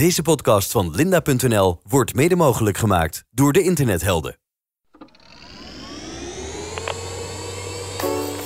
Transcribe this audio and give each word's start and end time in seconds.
Deze 0.00 0.22
podcast 0.22 0.70
van 0.70 0.90
linda.nl 0.94 1.80
wordt 1.88 2.14
mede 2.14 2.36
mogelijk 2.36 2.76
gemaakt 2.76 3.24
door 3.30 3.52
de 3.52 3.62
internethelden. 3.62 4.36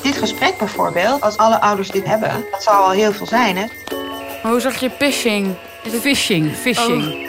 Dit 0.03 0.17
gesprek 0.17 0.59
bijvoorbeeld, 0.59 1.21
als 1.21 1.37
alle 1.37 1.61
ouders 1.61 1.91
dit 1.91 2.05
hebben, 2.05 2.45
dat 2.51 2.63
zou 2.63 2.85
al 2.85 2.91
heel 2.91 3.13
veel 3.13 3.27
zijn, 3.27 3.57
hè? 3.57 3.65
Maar 4.43 4.53
hoe 4.53 4.61
zag 4.61 4.81
je 4.81 4.91
phishing? 4.91 5.55
Phishing, 6.01 6.57
phishing. 6.57 7.29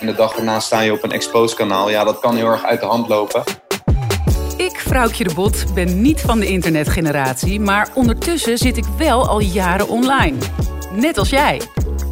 En 0.00 0.06
de 0.06 0.14
dag 0.14 0.36
erna 0.36 0.60
sta 0.60 0.80
je 0.80 0.92
op 0.92 1.02
een 1.02 1.12
exposed 1.12 1.56
kanaal. 1.56 1.90
Ja, 1.90 2.04
dat 2.04 2.20
kan 2.20 2.36
heel 2.36 2.48
erg 2.48 2.64
uit 2.64 2.80
de 2.80 2.86
hand 2.86 3.08
lopen. 3.08 3.42
Ik, 4.56 4.76
Vrouwtje 4.76 5.24
de 5.24 5.34
Bot, 5.34 5.74
ben 5.74 6.00
niet 6.00 6.20
van 6.20 6.40
de 6.40 6.46
internetgeneratie, 6.46 7.60
maar 7.60 7.88
ondertussen 7.94 8.58
zit 8.58 8.76
ik 8.76 8.84
wel 8.98 9.28
al 9.28 9.40
jaren 9.40 9.88
online. 9.88 10.36
Net 10.92 11.18
als 11.18 11.30
jij. 11.30 11.60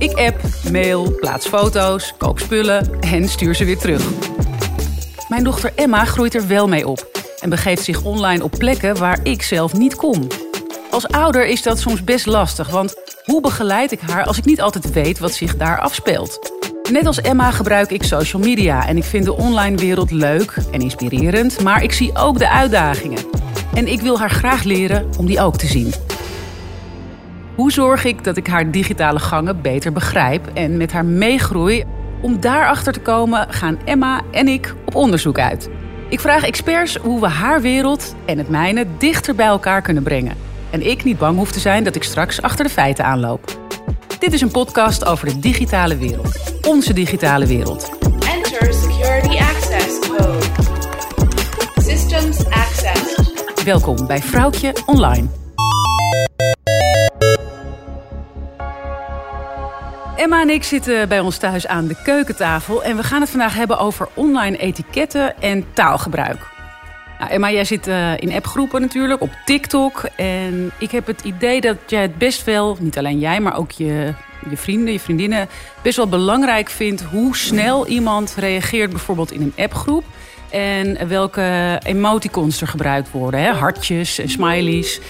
Ik 0.02 0.18
app, 0.18 0.40
mail, 0.70 1.16
plaats 1.20 1.48
foto's, 1.48 2.14
koop 2.18 2.38
spullen 2.38 3.00
en 3.00 3.28
stuur 3.28 3.54
ze 3.54 3.64
weer 3.64 3.78
terug. 3.78 4.08
Mijn 5.28 5.44
dochter 5.44 5.72
Emma 5.74 6.04
groeit 6.04 6.34
er 6.34 6.46
wel 6.46 6.68
mee 6.68 6.88
op 6.88 7.10
en 7.40 7.50
begeeft 7.50 7.82
zich 7.82 8.02
online 8.02 8.44
op 8.44 8.50
plekken 8.58 8.96
waar 8.98 9.18
ik 9.22 9.42
zelf 9.42 9.72
niet 9.72 9.94
kom. 9.94 10.26
Als 10.90 11.08
ouder 11.08 11.46
is 11.46 11.62
dat 11.62 11.78
soms 11.78 12.04
best 12.04 12.26
lastig, 12.26 12.70
want 12.70 12.94
hoe 13.24 13.40
begeleid 13.40 13.92
ik 13.92 14.00
haar 14.00 14.24
als 14.24 14.38
ik 14.38 14.44
niet 14.44 14.60
altijd 14.60 14.92
weet 14.92 15.18
wat 15.18 15.34
zich 15.34 15.56
daar 15.56 15.80
afspeelt? 15.80 16.52
Net 16.90 17.06
als 17.06 17.20
Emma 17.20 17.50
gebruik 17.50 17.90
ik 17.90 18.02
social 18.02 18.42
media 18.42 18.86
en 18.86 18.96
ik 18.96 19.04
vind 19.04 19.24
de 19.24 19.36
online 19.36 19.76
wereld 19.76 20.10
leuk 20.10 20.54
en 20.72 20.80
inspirerend, 20.80 21.60
maar 21.60 21.82
ik 21.82 21.92
zie 21.92 22.16
ook 22.16 22.38
de 22.38 22.48
uitdagingen. 22.48 23.24
En 23.74 23.86
ik 23.86 24.00
wil 24.00 24.18
haar 24.18 24.30
graag 24.30 24.62
leren 24.62 25.10
om 25.18 25.26
die 25.26 25.40
ook 25.40 25.56
te 25.56 25.66
zien. 25.66 25.94
Hoe 27.54 27.72
zorg 27.72 28.04
ik 28.04 28.24
dat 28.24 28.36
ik 28.36 28.46
haar 28.46 28.70
digitale 28.70 29.18
gangen 29.18 29.60
beter 29.60 29.92
begrijp 29.92 30.50
en 30.54 30.76
met 30.76 30.92
haar 30.92 31.04
meegroei? 31.04 31.84
Om 32.20 32.40
daarachter 32.40 32.92
te 32.92 33.00
komen 33.00 33.46
gaan 33.52 33.78
Emma 33.84 34.20
en 34.30 34.48
ik 34.48 34.74
op 34.86 34.94
onderzoek 34.94 35.38
uit. 35.38 35.68
Ik 36.08 36.20
vraag 36.20 36.44
experts 36.44 36.96
hoe 36.96 37.20
we 37.20 37.26
haar 37.26 37.60
wereld 37.60 38.14
en 38.24 38.38
het 38.38 38.48
mijne 38.48 38.86
dichter 38.98 39.34
bij 39.34 39.46
elkaar 39.46 39.82
kunnen 39.82 40.02
brengen. 40.02 40.36
En 40.70 40.86
ik 40.86 41.04
niet 41.04 41.18
bang 41.18 41.36
hoef 41.36 41.52
te 41.52 41.60
zijn 41.60 41.84
dat 41.84 41.94
ik 41.94 42.02
straks 42.02 42.42
achter 42.42 42.64
de 42.64 42.70
feiten 42.70 43.04
aanloop. 43.04 43.58
Dit 44.18 44.32
is 44.32 44.40
een 44.40 44.50
podcast 44.50 45.04
over 45.04 45.26
de 45.26 45.38
digitale 45.38 45.96
wereld. 45.96 46.38
Onze 46.68 46.92
digitale 46.92 47.46
wereld. 47.46 47.90
Enter 48.34 48.74
security 48.74 49.38
access 49.38 49.98
code. 49.98 50.46
Systems 51.74 52.44
accessed. 52.44 53.64
Welkom 53.64 54.06
bij 54.06 54.22
Vrouwtje 54.22 54.74
Online. 54.86 55.41
Emma 60.22 60.40
en 60.40 60.50
ik 60.50 60.62
zitten 60.62 61.08
bij 61.08 61.20
ons 61.20 61.36
thuis 61.36 61.66
aan 61.66 61.86
de 61.86 62.02
keukentafel 62.02 62.82
en 62.82 62.96
we 62.96 63.02
gaan 63.02 63.20
het 63.20 63.30
vandaag 63.30 63.54
hebben 63.54 63.78
over 63.78 64.08
online 64.14 64.56
etiketten 64.56 65.40
en 65.40 65.64
taalgebruik. 65.72 66.48
Nou, 67.18 67.30
Emma, 67.30 67.50
jij 67.50 67.64
zit 67.64 67.88
uh, 67.88 68.16
in 68.16 68.32
appgroepen 68.32 68.80
natuurlijk, 68.80 69.20
op 69.20 69.30
TikTok. 69.44 70.04
En 70.16 70.70
ik 70.78 70.90
heb 70.90 71.06
het 71.06 71.20
idee 71.20 71.60
dat 71.60 71.76
jij 71.86 72.02
het 72.02 72.18
best 72.18 72.44
wel, 72.44 72.76
niet 72.80 72.98
alleen 72.98 73.18
jij, 73.18 73.40
maar 73.40 73.56
ook 73.56 73.70
je, 73.70 74.14
je 74.50 74.56
vrienden, 74.56 74.92
je 74.92 75.00
vriendinnen, 75.00 75.48
best 75.82 75.96
wel 75.96 76.08
belangrijk 76.08 76.68
vindt 76.70 77.02
hoe 77.02 77.36
snel 77.36 77.86
iemand 77.86 78.34
reageert, 78.38 78.90
bijvoorbeeld 78.90 79.32
in 79.32 79.40
een 79.42 79.64
appgroep. 79.64 80.04
En 80.50 81.08
welke 81.08 81.80
emoticons 81.82 82.60
er 82.60 82.68
gebruikt 82.68 83.10
worden. 83.10 83.40
Hè? 83.40 83.50
Hartjes 83.52 84.18
en 84.18 84.28
smileys. 84.28 85.00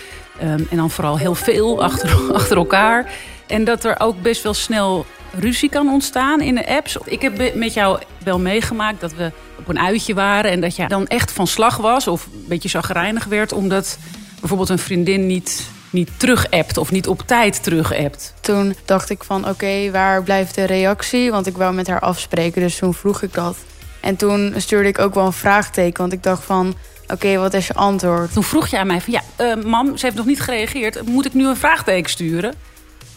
Um, 0.43 0.67
en 0.71 0.77
dan 0.77 0.91
vooral 0.91 1.19
heel 1.19 1.35
veel 1.35 1.83
achter, 1.83 2.19
achter 2.35 2.57
elkaar. 2.57 3.13
En 3.47 3.65
dat 3.65 3.85
er 3.85 4.01
ook 4.01 4.23
best 4.23 4.43
wel 4.43 4.55
snel 4.55 5.07
ruzie 5.33 5.69
kan 5.69 5.89
ontstaan 5.89 6.41
in 6.41 6.55
de 6.55 6.69
apps. 6.69 6.97
Ik 7.05 7.23
heb 7.23 7.55
met 7.55 7.75
jou 7.75 7.99
wel 8.25 8.39
meegemaakt 8.39 9.01
dat 9.01 9.15
we 9.15 9.33
op 9.59 9.69
een 9.69 9.79
uitje 9.79 10.15
waren... 10.15 10.51
en 10.51 10.61
dat 10.61 10.77
je 10.77 10.87
dan 10.89 11.07
echt 11.07 11.33
van 11.33 11.47
slag 11.47 11.77
was 11.77 12.07
of 12.07 12.27
een 12.27 12.45
beetje 12.49 12.69
zagrijnig 12.69 13.25
werd... 13.25 13.53
omdat 13.53 13.99
bijvoorbeeld 14.41 14.69
een 14.69 14.78
vriendin 14.78 15.27
niet, 15.27 15.69
niet 15.91 16.11
terug 16.16 16.50
appt 16.50 16.77
of 16.77 16.91
niet 16.91 17.09
op 17.09 17.22
tijd 17.27 17.62
terug 17.62 17.94
appt. 17.94 18.34
Toen 18.41 18.75
dacht 18.84 19.11
ik 19.11 19.25
van 19.25 19.49
oké, 19.49 19.91
waar 19.91 20.22
blijft 20.22 20.55
de 20.55 20.65
reactie? 20.65 21.31
Want 21.31 21.47
ik 21.47 21.56
wou 21.56 21.75
met 21.75 21.87
haar 21.87 22.00
afspreken, 22.00 22.62
dus 22.62 22.78
toen 22.78 22.95
vroeg 22.95 23.22
ik 23.22 23.34
dat. 23.34 23.56
En 24.00 24.16
toen 24.16 24.55
stuurde 24.56 24.89
ik 24.89 24.99
ook 24.99 25.15
wel 25.15 25.27
een 25.27 25.33
vraagteken, 25.33 26.00
want 26.00 26.12
ik 26.12 26.22
dacht 26.22 26.45
van... 26.45 26.75
Oké, 27.06 27.37
wat 27.37 27.55
is 27.55 27.66
je 27.66 27.75
antwoord? 27.75 28.33
Toen 28.33 28.43
vroeg 28.43 28.66
je 28.66 28.78
aan 28.78 28.87
mij 28.87 29.00
van 29.00 29.12
ja, 29.12 29.22
uh, 29.56 29.65
mam, 29.65 29.97
ze 29.97 30.05
heeft 30.05 30.16
nog 30.16 30.27
niet 30.27 30.41
gereageerd. 30.41 31.06
Moet 31.06 31.27
ik 31.27 31.34
nu 31.34 31.47
een 31.47 31.56
vraagteken 31.56 32.11
sturen? 32.11 32.55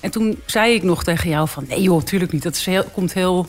En 0.06 0.12
toen 0.12 0.42
zei 0.46 0.74
ik 0.74 0.84
nog 0.84 1.04
tegen 1.04 1.30
jou 1.30 1.48
van... 1.48 1.66
nee 1.68 1.82
joh, 1.82 1.98
natuurlijk 1.98 2.32
niet. 2.32 2.44
Dat 2.44 2.56
is 2.56 2.66
heel, 2.66 2.84
komt 2.94 3.14
heel 3.14 3.48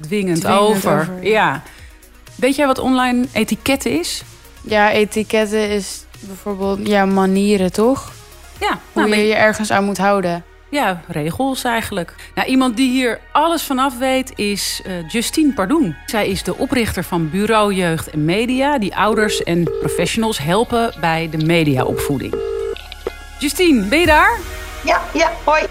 dwingend, 0.00 0.40
Dwingend 0.40 0.60
over. 0.60 1.00
over, 1.00 1.22
ja. 1.22 1.62
Weet 2.34 2.56
jij 2.56 2.66
wat 2.66 2.78
online 2.78 3.26
etiketten 3.32 3.98
is? 3.98 4.22
Ja, 4.62 4.90
etiketten 4.92 5.68
is 5.68 6.04
bijvoorbeeld 6.20 6.86
ja, 6.86 7.04
manieren, 7.04 7.72
toch? 7.72 8.12
Ja, 8.60 8.78
Hoe 8.92 9.02
nou, 9.06 9.16
je 9.16 9.26
je 9.26 9.34
ergens 9.34 9.70
aan 9.70 9.84
moet 9.84 9.98
houden. 9.98 10.44
ja, 10.70 11.02
regels 11.08 11.64
eigenlijk. 11.64 12.14
Nou, 12.34 12.48
iemand 12.48 12.76
die 12.76 12.90
hier 12.90 13.20
alles 13.32 13.62
vanaf 13.62 13.98
weet 13.98 14.32
is 14.38 14.80
eh, 14.84 15.08
Justine 15.08 15.52
Pardoen. 15.52 15.96
Zij 16.06 16.28
is 16.28 16.42
de 16.42 16.56
oprichter 16.56 17.04
van 17.04 17.30
Bureau 17.30 17.74
Jeugd 17.74 18.10
en 18.10 18.24
Media... 18.24 18.78
die 18.78 18.96
ouders 18.96 19.42
en 19.42 19.62
professionals 19.80 20.38
helpen 20.38 20.94
bij 21.00 21.28
de 21.30 21.44
mediaopvoeding. 21.44 22.34
Justine, 23.38 23.82
ben 23.84 23.98
je 23.98 24.06
daar? 24.06 24.38
Ja, 24.84 25.02
ja, 25.12 25.32
hoi. 25.44 25.66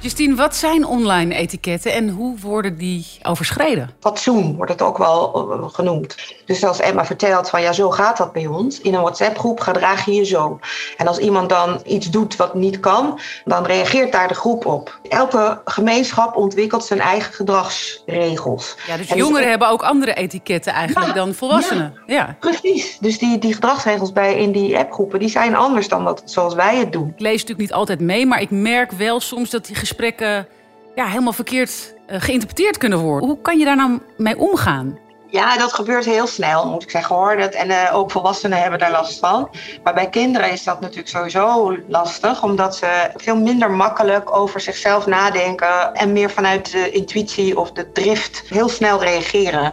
Justine, 0.00 0.34
wat 0.34 0.56
zijn 0.56 0.86
online 0.86 1.34
etiketten 1.34 1.92
en 1.92 2.08
hoe 2.08 2.38
worden 2.38 2.76
die 2.76 3.06
overschreden? 3.22 3.90
Fatsoen 4.00 4.56
wordt 4.56 4.72
het 4.72 4.82
ook 4.82 4.98
wel 4.98 5.50
eh, 5.52 5.68
genoemd. 5.68 6.34
Dus 6.44 6.64
als 6.64 6.80
Emma 6.80 7.04
vertelt 7.04 7.50
van 7.50 7.62
ja, 7.62 7.72
zo 7.72 7.90
gaat 7.90 8.16
dat 8.16 8.32
bij 8.32 8.46
ons. 8.46 8.80
In 8.80 8.94
een 8.94 9.00
WhatsApp-groep 9.00 9.60
gedraag 9.60 10.04
je 10.04 10.14
je 10.14 10.24
zo. 10.24 10.58
En 10.96 11.06
als 11.06 11.18
iemand 11.18 11.48
dan 11.48 11.80
iets 11.84 12.10
doet 12.10 12.36
wat 12.36 12.54
niet 12.54 12.80
kan, 12.80 13.20
dan 13.44 13.64
reageert 13.64 14.12
daar 14.12 14.28
de 14.28 14.34
groep 14.34 14.66
op. 14.66 14.98
Elke 15.08 15.60
gemeenschap 15.64 16.36
ontwikkelt 16.36 16.84
zijn 16.84 17.00
eigen 17.00 17.32
gedragsregels. 17.34 18.76
Ja, 18.86 18.96
dus 18.96 19.06
En 19.06 19.16
jongeren 19.16 19.48
hebben 19.48 19.68
ook 19.68 19.82
andere 19.82 20.14
etiketten 20.14 20.72
eigenlijk 20.72 21.06
Ja, 21.06 21.12
dan 21.12 21.34
volwassenen. 21.34 21.94
Ja. 22.06 22.36
Precies. 22.40 22.98
Dus 23.00 23.18
die, 23.18 23.38
die 23.38 23.54
gedragsregels 23.54 24.12
bij 24.12 24.34
in 24.34 24.52
die 24.52 24.78
appgroepen, 24.78 25.18
die 25.18 25.28
zijn 25.28 25.54
anders 25.56 25.88
dan 25.88 26.04
dat, 26.04 26.22
zoals 26.24 26.54
wij 26.54 26.76
het 26.76 26.92
doen. 26.92 27.08
Ik 27.08 27.20
lees 27.20 27.32
natuurlijk 27.32 27.60
niet 27.60 27.72
altijd 27.72 28.00
mee, 28.00 28.26
maar 28.26 28.40
ik 28.40 28.50
merk 28.50 28.92
wel 28.92 29.20
soms 29.20 29.50
dat 29.50 29.66
die 29.66 29.76
gesprekken 29.86 30.48
ja, 30.94 31.06
helemaal 31.06 31.32
verkeerd 31.32 31.94
eh, 32.06 32.20
geïnterpreteerd 32.20 32.78
kunnen 32.78 32.98
worden. 32.98 33.28
Hoe 33.28 33.40
kan 33.40 33.58
je 33.58 33.64
daar 33.64 33.76
nou 33.76 33.98
mee 34.16 34.38
omgaan? 34.38 34.98
Ja, 35.28 35.58
dat 35.58 35.72
gebeurt 35.72 36.04
heel 36.04 36.26
snel, 36.26 36.68
moet 36.68 36.82
ik 36.82 36.90
zeggen 36.90 37.16
hoor. 37.16 37.30
En 37.30 37.70
eh, 37.70 37.96
ook 37.96 38.10
volwassenen 38.10 38.58
hebben 38.58 38.78
daar 38.78 38.90
last 38.90 39.18
van. 39.18 39.50
Maar 39.82 39.94
bij 39.94 40.08
kinderen 40.08 40.52
is 40.52 40.64
dat 40.64 40.80
natuurlijk 40.80 41.08
sowieso 41.08 41.76
lastig, 41.88 42.42
omdat 42.42 42.76
ze 42.76 43.10
veel 43.14 43.36
minder 43.36 43.70
makkelijk 43.70 44.36
over 44.36 44.60
zichzelf 44.60 45.06
nadenken 45.06 45.94
en 45.94 46.12
meer 46.12 46.30
vanuit 46.30 46.72
de 46.72 46.90
intuïtie 46.90 47.58
of 47.58 47.72
de 47.72 47.92
drift 47.92 48.42
heel 48.48 48.68
snel 48.68 49.02
reageren. 49.02 49.72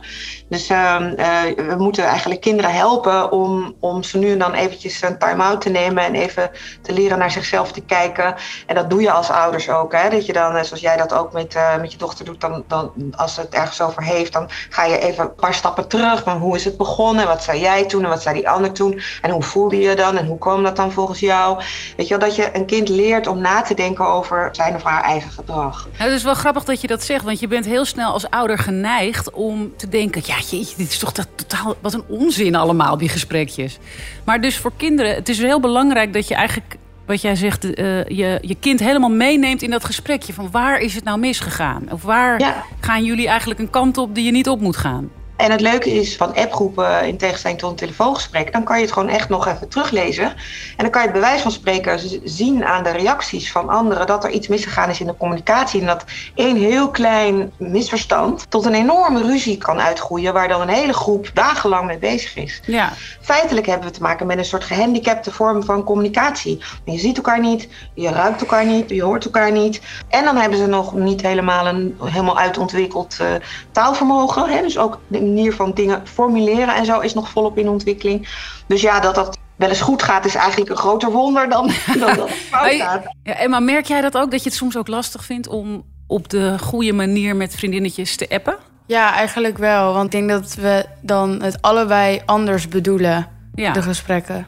Dus 0.54 0.70
ehm, 0.70 1.04
eh, 1.04 1.42
we 1.68 1.76
moeten 1.78 2.04
eigenlijk 2.04 2.42
kinderen 2.42 2.74
helpen 2.74 3.32
om, 3.32 3.76
om 3.80 4.04
ze 4.04 4.18
nu 4.18 4.32
en 4.32 4.40
dan 4.40 4.54
eventjes 4.54 5.02
een 5.02 5.18
time-out 5.18 5.62
te 5.62 5.70
nemen 5.70 6.04
en 6.04 6.16
even 6.16 6.52
te 6.82 6.94
leren 6.94 7.18
naar 7.18 7.32
zichzelf 7.32 7.72
te 7.72 7.82
kijken. 7.82 8.36
En 8.66 8.76
dat 8.76 8.90
doe 8.90 9.02
je 9.02 9.12
als 9.12 9.30
ouders 9.30 9.70
ook. 9.70 9.94
Hè? 9.94 10.10
Dat 10.10 10.26
je 10.26 10.34
dan, 10.34 10.56
eh, 10.56 10.64
zoals 10.64 10.82
jij 10.82 10.98
dat 10.98 11.14
ook 11.14 11.34
met, 11.34 11.56
eh, 11.56 11.80
met 11.80 11.92
je 11.92 11.98
dochter 11.98 12.26
doet, 12.26 12.42
dan, 12.42 12.64
dan, 12.68 12.92
als 13.16 13.38
het 13.38 13.54
ergens 13.54 13.82
over 13.82 14.04
heeft, 14.04 14.34
dan 14.34 14.50
ga 14.70 14.86
je 14.86 15.00
even 15.00 15.24
een 15.24 15.36
paar 15.36 15.54
stappen 15.54 15.88
terug. 15.88 16.26
Maar 16.26 16.38
hoe 16.38 16.56
is 16.56 16.66
het 16.66 16.78
begonnen? 16.78 17.28
Wat 17.28 17.44
zei 17.44 17.60
jij 17.60 17.86
toen 17.86 18.04
en 18.04 18.10
wat 18.10 18.22
zei 18.22 18.36
die 18.36 18.50
ander 18.50 18.72
toen? 18.72 19.02
En 19.22 19.32
hoe 19.32 19.44
voelde 19.44 19.80
je 19.80 19.96
dan 19.96 20.18
en 20.18 20.26
hoe 20.26 20.38
kwam 20.38 20.64
dat 20.64 20.76
dan 20.76 20.92
volgens 20.92 21.20
jou? 21.20 21.62
Weet 21.98 22.08
je 22.08 22.18
wel, 22.18 22.28
dat 22.28 22.36
je 22.36 22.50
een 22.54 22.66
kind 22.66 22.90
leert 22.90 23.28
om 23.28 23.42
na 23.42 23.62
te 23.62 23.74
denken 23.74 24.08
over 24.08 24.50
zijn 24.52 24.76
of 24.76 24.84
haar 24.84 25.04
eigen 25.04 25.32
gedrag. 25.32 25.88
Nou, 25.98 26.10
het 26.10 26.20
is 26.20 26.24
wel 26.24 26.34
grappig 26.34 26.64
dat 26.64 26.82
je 26.82 26.88
dat 26.88 27.04
zegt, 27.04 27.24
want 27.24 27.40
je 27.40 27.48
bent 27.48 27.66
heel 27.66 27.86
snel 27.86 28.12
als 28.12 28.30
ouder 28.30 28.58
geneigd 28.58 29.32
om 29.32 29.74
te 29.78 29.90
denken: 29.90 30.22
ja, 30.26 30.42
jeetje, 30.50 30.76
dit 30.78 30.90
is 30.90 30.98
toch 30.98 31.12
dat 31.12 31.28
totaal 31.36 31.76
wat 31.82 31.94
een 31.94 32.04
onzin 32.08 32.56
allemaal, 32.56 32.98
die 32.98 33.10
gesprekjes. 33.10 33.78
Maar 34.24 34.42
dus 34.42 34.58
voor 34.58 34.72
kinderen, 34.78 35.16
het 35.16 35.30
is 35.30 35.38
heel 35.40 35.60
belangrijk 35.60 36.14
dat 36.14 36.28
je 36.28 36.36
eigenlijk, 36.36 36.76
wat 37.06 37.22
jij 37.22 37.36
zegt, 37.36 37.74
eh, 37.74 38.04
je, 38.06 38.38
je 38.42 38.56
kind 38.60 38.80
helemaal 38.80 39.10
meeneemt 39.10 39.62
in 39.62 39.70
dat 39.70 39.86
gesprekje. 39.86 40.34
Van 40.34 40.52
waar 40.52 40.80
is 40.80 40.96
het 40.96 41.04
nou 41.04 41.20
misgegaan? 41.20 41.84
Of 41.92 42.02
waar 42.04 42.40
Ja. 42.40 42.64
gaan 42.80 43.04
jullie 43.04 43.28
eigenlijk 43.28 43.60
een 43.60 43.70
kant 43.70 43.98
op 43.98 44.16
die 44.16 44.24
je 44.26 44.32
niet 44.32 44.50
op 44.50 44.60
moet 44.62 44.78
gaan? 44.78 45.10
En 45.36 45.52
het 45.52 45.62
leuke 45.62 45.94
is 45.94 46.18
van 46.18 46.36
appgroepen, 46.36 47.08
in 47.08 47.18
tegenstelling 47.18 47.60
tot 47.60 47.70
een 47.70 47.76
telefoongesprek, 47.76 48.52
dan 48.54 48.64
kan 48.64 48.78
je 48.78 48.84
het 48.84 48.92
gewoon 48.92 49.10
echt 49.10 49.30
nog 49.30 49.48
even 49.48 49.68
teruglezen. 49.70 50.26
En 50.26 50.36
dan 50.78 50.90
kan 50.90 51.02
je 51.02 51.08
het 51.08 51.16
bewijs 51.16 51.42
van 51.42 51.52
spreken 51.52 52.00
zien 52.24 52.66
aan 52.66 52.84
de 52.84 52.90
reacties 52.90 53.52
van 53.52 53.70
anderen 53.70 54.08
dat 54.08 54.24
er 54.24 54.30
iets 54.30 54.48
misgegaan 54.48 54.90
is 54.90 55.00
in 55.00 55.06
de 55.06 55.18
communicatie. 55.18 55.82
En 55.82 55.88
dat 55.88 56.06
één 56.36 56.56
heel 56.56 56.90
klein 56.90 57.52
misverstand 57.58 58.46
tot 58.50 58.66
een 58.66 58.74
enorme 58.74 59.22
ruzie 59.22 59.58
kan 59.58 59.82
uitgroeien, 59.82 60.34
waar 60.34 60.48
dan 60.48 60.62
een 60.62 60.68
hele 60.68 60.94
groep 60.94 61.32
dagenlang 61.34 61.86
mee 61.86 61.98
bezig 61.98 62.36
is. 62.36 62.62
Ja. 62.66 62.92
Feitelijk 63.22 63.68
hebben 63.68 63.88
we 63.88 63.94
te 63.94 64.02
maken 64.02 64.28
met 64.28 64.38
een 64.38 64.46
soort 64.46 64.64
gehandicapte 64.64 65.32
vorm 65.32 65.64
van 65.64 65.84
communicatie. 65.84 66.64
Je 66.86 66.98
ziet 66.98 67.18
elkaar 67.18 67.40
niet, 67.40 67.68
je 67.94 68.10
ruikt 68.10 68.42
elkaar 68.42 68.66
niet, 68.66 68.90
je 68.90 69.04
hoort 69.04 69.26
elkaar 69.26 69.52
niet. 69.52 69.82
En 70.10 70.24
dan 70.24 70.36
hebben 70.36 70.58
ze 70.58 70.66
nog 70.66 70.94
niet 70.94 71.22
helemaal 71.22 71.68
een 71.68 71.98
helemaal 72.04 72.40
uitontwikkeld 72.40 73.18
eh, 73.20 73.28
taalvermogen. 73.72 74.50
Hè? 74.50 74.62
Dus 74.62 74.78
ook 74.78 75.00
de 75.08 75.22
manier 75.24 75.54
van 75.54 75.72
dingen 75.74 76.02
formuleren 76.08 76.76
en 76.76 76.86
zo 76.86 77.00
is 77.00 77.14
nog 77.14 77.30
volop 77.30 77.58
in 77.58 77.70
ontwikkeling. 77.70 78.28
Dus 78.68 78.82
ja, 78.82 79.00
dat 79.00 79.16
dat 79.16 79.38
wel 79.56 79.70
eens 79.70 79.82
goed 79.82 80.04
gaat 80.04 80.26
is 80.26 80.36
eigenlijk 80.36 80.70
een 80.72 80.78
groter 80.78 81.12
wonder 81.12 81.50
dan, 81.50 81.72
dan 82.00 82.16
dat 82.16 82.30
het 82.30 82.38
fout 82.38 82.72
gaat. 82.72 83.04
Ja, 83.24 83.34
Emma, 83.34 83.60
merk 83.60 83.86
jij 83.86 84.02
dat 84.02 84.18
ook? 84.18 84.32
Dat 84.32 84.44
je 84.44 84.50
het 84.50 84.58
soms 84.58 84.78
ook 84.78 84.88
lastig 84.88 85.26
vindt 85.26 85.48
om 85.48 85.84
op 86.08 86.30
de 86.30 86.56
goede 86.60 86.94
manier 86.94 87.36
met 87.36 87.56
vriendinnetjes 87.56 88.16
te 88.16 88.30
appen? 88.30 88.56
Ja, 88.88 89.14
eigenlijk 89.14 89.58
wel. 89.58 89.94
Want 89.94 90.06
ik 90.06 90.12
denk 90.12 90.30
dat 90.30 90.56
we 90.56 90.86
dan 91.02 91.42
het 91.42 91.62
allebei 91.62 92.22
anders 92.26 92.68
bedoelen, 92.68 93.28
Ja. 93.56 93.72
de 93.72 93.82
gesprekken. 93.82 94.48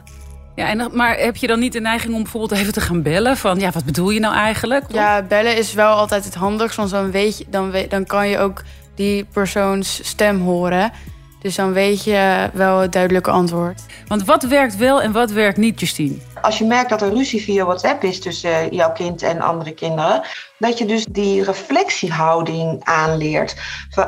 ja 0.54 0.68
en, 0.68 0.90
maar 0.92 1.16
heb 1.16 1.36
je 1.36 1.46
dan 1.46 1.58
niet 1.58 1.72
de 1.72 1.80
neiging 1.80 2.14
om 2.14 2.22
bijvoorbeeld 2.22 2.60
even 2.60 2.72
te 2.72 2.80
gaan 2.80 3.02
bellen? 3.02 3.36
Van 3.36 3.58
ja, 3.58 3.70
wat 3.70 3.84
bedoel 3.84 4.10
je 4.10 4.20
nou 4.20 4.34
eigenlijk? 4.34 4.84
Ja, 4.88 5.22
bellen 5.22 5.56
is 5.56 5.72
wel 5.74 5.94
altijd 5.94 6.24
het 6.24 6.34
handigst, 6.34 6.76
want 6.76 6.90
dan, 6.90 7.10
weet 7.10 7.38
je, 7.38 7.44
dan, 7.48 7.70
weet, 7.70 7.90
dan 7.90 8.04
kan 8.06 8.28
je 8.28 8.38
ook 8.38 8.62
die 8.96 9.24
persoons 9.24 10.08
stem 10.08 10.40
horen. 10.40 10.92
Dus 11.46 11.54
dan 11.54 11.72
weet 11.72 12.04
je 12.04 12.50
wel 12.52 12.78
het 12.78 12.92
duidelijke 12.92 13.30
antwoord. 13.30 13.82
Want 14.06 14.24
wat 14.24 14.42
werkt 14.42 14.76
wel 14.76 15.02
en 15.02 15.12
wat 15.12 15.30
werkt 15.30 15.56
niet, 15.56 15.80
Justine? 15.80 16.16
Als 16.42 16.58
je 16.58 16.64
merkt 16.64 16.90
dat 16.90 17.02
er 17.02 17.12
ruzie 17.12 17.42
via 17.42 17.64
WhatsApp 17.64 18.02
is 18.02 18.20
tussen 18.20 18.50
eh, 18.50 18.70
jouw 18.70 18.92
kind 18.92 19.22
en 19.22 19.40
andere 19.40 19.72
kinderen, 19.72 20.22
dat 20.58 20.78
je 20.78 20.84
dus 20.84 21.06
die 21.10 21.44
reflectiehouding 21.44 22.84
aanleert. 22.84 23.56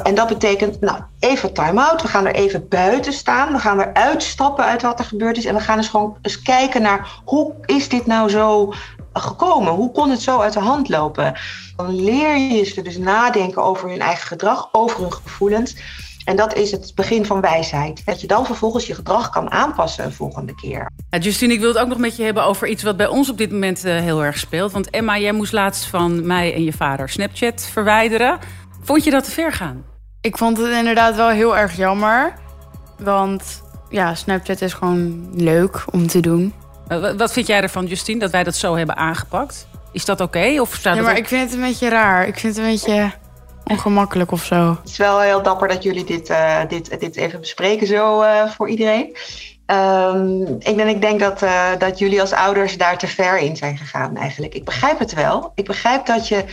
En 0.03 0.15
dat 0.15 0.29
betekent, 0.29 0.81
nou, 0.81 1.01
even 1.19 1.53
time-out. 1.53 2.03
We 2.03 2.09
gaan 2.09 2.27
er 2.27 2.35
even 2.35 2.69
buiten 2.69 3.13
staan. 3.13 3.53
We 3.53 3.59
gaan 3.59 3.81
er 3.81 3.95
uitstappen 3.95 4.65
uit 4.65 4.83
wat 4.83 4.99
er 4.99 5.05
gebeurd 5.05 5.37
is. 5.37 5.45
En 5.45 5.55
we 5.55 5.61
gaan 5.61 5.77
dus 5.77 5.89
gewoon 5.89 6.17
eens 6.23 6.43
kijken 6.43 6.83
naar 6.83 7.21
hoe 7.25 7.55
is 7.65 7.89
dit 7.89 8.07
nou 8.07 8.31
zo 8.31 8.73
gekomen? 9.21 9.73
Hoe 9.73 9.93
kon 9.93 10.11
het 10.11 10.23
zo 10.23 10.41
uit 10.41 10.53
de 10.53 10.61
hand 10.61 10.89
lopen? 10.89 11.35
Dan 11.77 12.05
leer 12.05 12.37
je 12.37 12.65
ze 12.65 12.83
dus 12.83 12.99
nadenken 12.99 13.63
over 13.63 13.89
hun 13.89 14.01
eigen 14.01 14.27
gedrag, 14.27 14.69
over 14.73 15.01
hun 15.01 15.13
gevoelens. 15.13 15.77
En 16.25 16.37
dat 16.37 16.55
is 16.55 16.71
het 16.71 16.93
begin 16.95 17.25
van 17.25 17.41
wijsheid. 17.41 18.03
Dat 18.05 18.21
je 18.21 18.27
dan 18.27 18.47
vervolgens 18.47 18.87
je 18.87 18.95
gedrag 18.95 19.31
kan 19.31 19.51
aanpassen 19.51 20.05
een 20.05 20.13
volgende 20.13 20.55
keer. 20.55 20.91
Ja, 21.11 21.19
Justine, 21.19 21.53
ik 21.53 21.61
wil 21.61 21.69
het 21.69 21.79
ook 21.79 21.89
nog 21.89 21.99
met 21.99 22.17
je 22.17 22.23
hebben 22.23 22.45
over 22.45 22.69
iets 22.69 22.83
wat 22.83 22.97
bij 22.97 23.07
ons 23.07 23.31
op 23.31 23.39
dit 23.39 23.53
moment 23.53 23.85
eh, 23.85 24.01
heel 24.01 24.25
erg 24.25 24.39
speelt. 24.39 24.73
Want 24.73 24.91
Emma, 24.91 25.19
jij 25.19 25.33
moest 25.33 25.53
laatst 25.53 25.85
van 25.85 26.27
mij 26.27 26.55
en 26.55 26.65
je 26.65 26.73
vader 26.73 27.09
Snapchat 27.09 27.69
verwijderen. 27.73 28.39
Vond 28.83 29.05
je 29.05 29.11
dat 29.11 29.25
te 29.25 29.31
ver 29.31 29.53
gaan? 29.53 29.85
Ik 30.21 30.37
vond 30.37 30.57
het 30.57 30.71
inderdaad 30.71 31.17
wel 31.17 31.29
heel 31.29 31.57
erg 31.57 31.77
jammer. 31.77 32.35
Want 32.99 33.63
ja, 33.89 34.15
Snapchat 34.15 34.61
is 34.61 34.73
gewoon 34.73 35.29
leuk 35.35 35.85
om 35.91 36.07
te 36.07 36.21
doen. 36.21 36.55
Eh, 36.89 37.01
wa- 37.01 37.15
Wat 37.17 37.33
vind 37.33 37.47
jij 37.47 37.61
ervan, 37.61 37.87
Justine, 37.87 38.19
dat 38.19 38.31
wij 38.31 38.45
dat 38.45 38.55
zo 38.57 38.77
hebben 38.77 38.97
aangepakt? 38.97 39.67
Is 39.93 40.05
dat 40.05 40.21
oké? 40.21 40.61
Of 40.61 40.75
staat 40.75 40.97
Ja, 40.97 41.03
maar 41.03 41.11
ook- 41.13 41.19
ik 41.19 41.29
vind 41.29 41.43
het 41.43 41.53
een 41.53 41.61
beetje 41.67 41.89
raar. 41.89 42.27
Ik 42.27 42.39
vind 42.39 42.57
het 42.57 42.65
een 42.65 42.71
beetje 42.71 43.13
ongemakkelijk 43.65 44.31
of 44.33 44.45
zo. 44.45 44.77
Het 44.83 44.91
is 44.91 44.97
wel 44.97 45.21
heel 45.21 45.43
dapper 45.43 45.69
dat 45.69 45.83
jullie 45.83 46.05
dit, 46.05 46.29
eh, 46.31 46.57
dit, 46.69 47.01
dit 47.01 47.17
even 47.17 47.41
bespreken 47.41 47.87
zo 47.87 48.21
eh, 48.23 48.51
voor 48.51 48.69
iedereen. 48.69 49.17
Ehm, 49.67 50.43
ik, 50.59 50.77
ben, 50.77 50.89
ik 50.89 51.01
denk 51.01 51.21
dat, 51.21 51.43
eh, 51.43 51.63
dat 51.79 51.99
jullie 51.99 52.21
als 52.21 52.33
ouders 52.33 52.77
daar 52.77 52.99
te 52.99 53.07
ver 53.07 53.39
in 53.39 53.57
zijn 53.57 53.77
gegaan 53.79 54.17
eigenlijk. 54.17 54.55
Ik 54.55 54.65
begrijp 54.65 54.99
het 54.99 55.15
wel. 55.15 55.53
Ik 55.55 55.65
begrijp 55.65 56.07
dat 56.07 56.29
je 56.29 56.45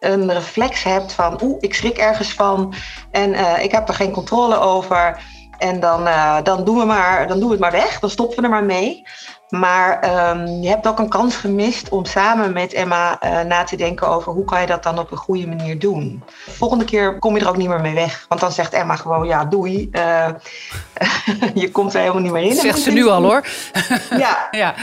een 0.00 0.32
reflex 0.32 0.82
hebt 0.82 1.12
van 1.12 1.38
oeh, 1.42 1.56
ik 1.60 1.74
schrik 1.74 1.96
ergens 1.98 2.32
van 2.32 2.74
en 3.10 3.32
eh, 3.34 3.64
ik 3.64 3.70
heb 3.72 3.88
er 3.88 3.94
geen 3.94 4.10
controle 4.12 4.58
over. 4.58 5.18
En 5.58 5.80
dan, 5.80 6.06
eh, 6.06 6.36
dan, 6.42 6.64
doen 6.64 6.78
we 6.78 6.84
maar, 6.84 7.28
dan 7.28 7.36
doen 7.38 7.46
we 7.48 7.52
het 7.54 7.60
maar 7.62 7.72
weg, 7.72 7.98
dan 8.00 8.10
stoppen 8.10 8.36
we 8.36 8.42
er 8.42 8.48
maar 8.50 8.64
mee. 8.64 9.02
Maar 9.50 10.00
ehm, 10.00 10.46
je 10.46 10.68
hebt 10.68 10.86
ook 10.86 10.98
een 10.98 11.08
kans 11.08 11.36
gemist 11.36 11.88
om 11.88 12.04
samen 12.04 12.52
met 12.52 12.72
Emma 12.72 13.20
eh, 13.20 13.40
na 13.40 13.64
te 13.64 13.76
denken 13.76 14.08
over 14.08 14.32
hoe 14.32 14.44
kan 14.44 14.60
je 14.60 14.66
dat 14.66 14.82
dan 14.82 14.98
op 14.98 15.10
een 15.10 15.16
goede 15.16 15.46
manier 15.46 15.78
doen. 15.78 16.22
Volgende 16.48 16.84
keer 16.84 17.18
kom 17.18 17.34
je 17.34 17.40
er 17.40 17.48
ook 17.48 17.56
niet 17.56 17.68
meer 17.68 17.80
mee 17.80 17.94
weg. 17.94 18.24
Want 18.28 18.40
dan 18.40 18.52
zegt 18.52 18.72
Emma 18.72 18.96
gewoon 18.96 19.26
ja, 19.26 19.44
doei. 19.44 19.88
Eh, 19.92 20.28
je 21.54 21.70
komt 21.70 21.94
er 21.94 22.00
helemaal 22.00 22.22
niet 22.22 22.32
meer 22.32 22.42
in. 22.42 22.54
zegt 22.54 22.78
ze 22.78 22.90
nu 22.90 23.06
al 23.06 23.22
hoor. 23.22 23.46
Ja, 24.18 24.48
Ja. 24.50 24.74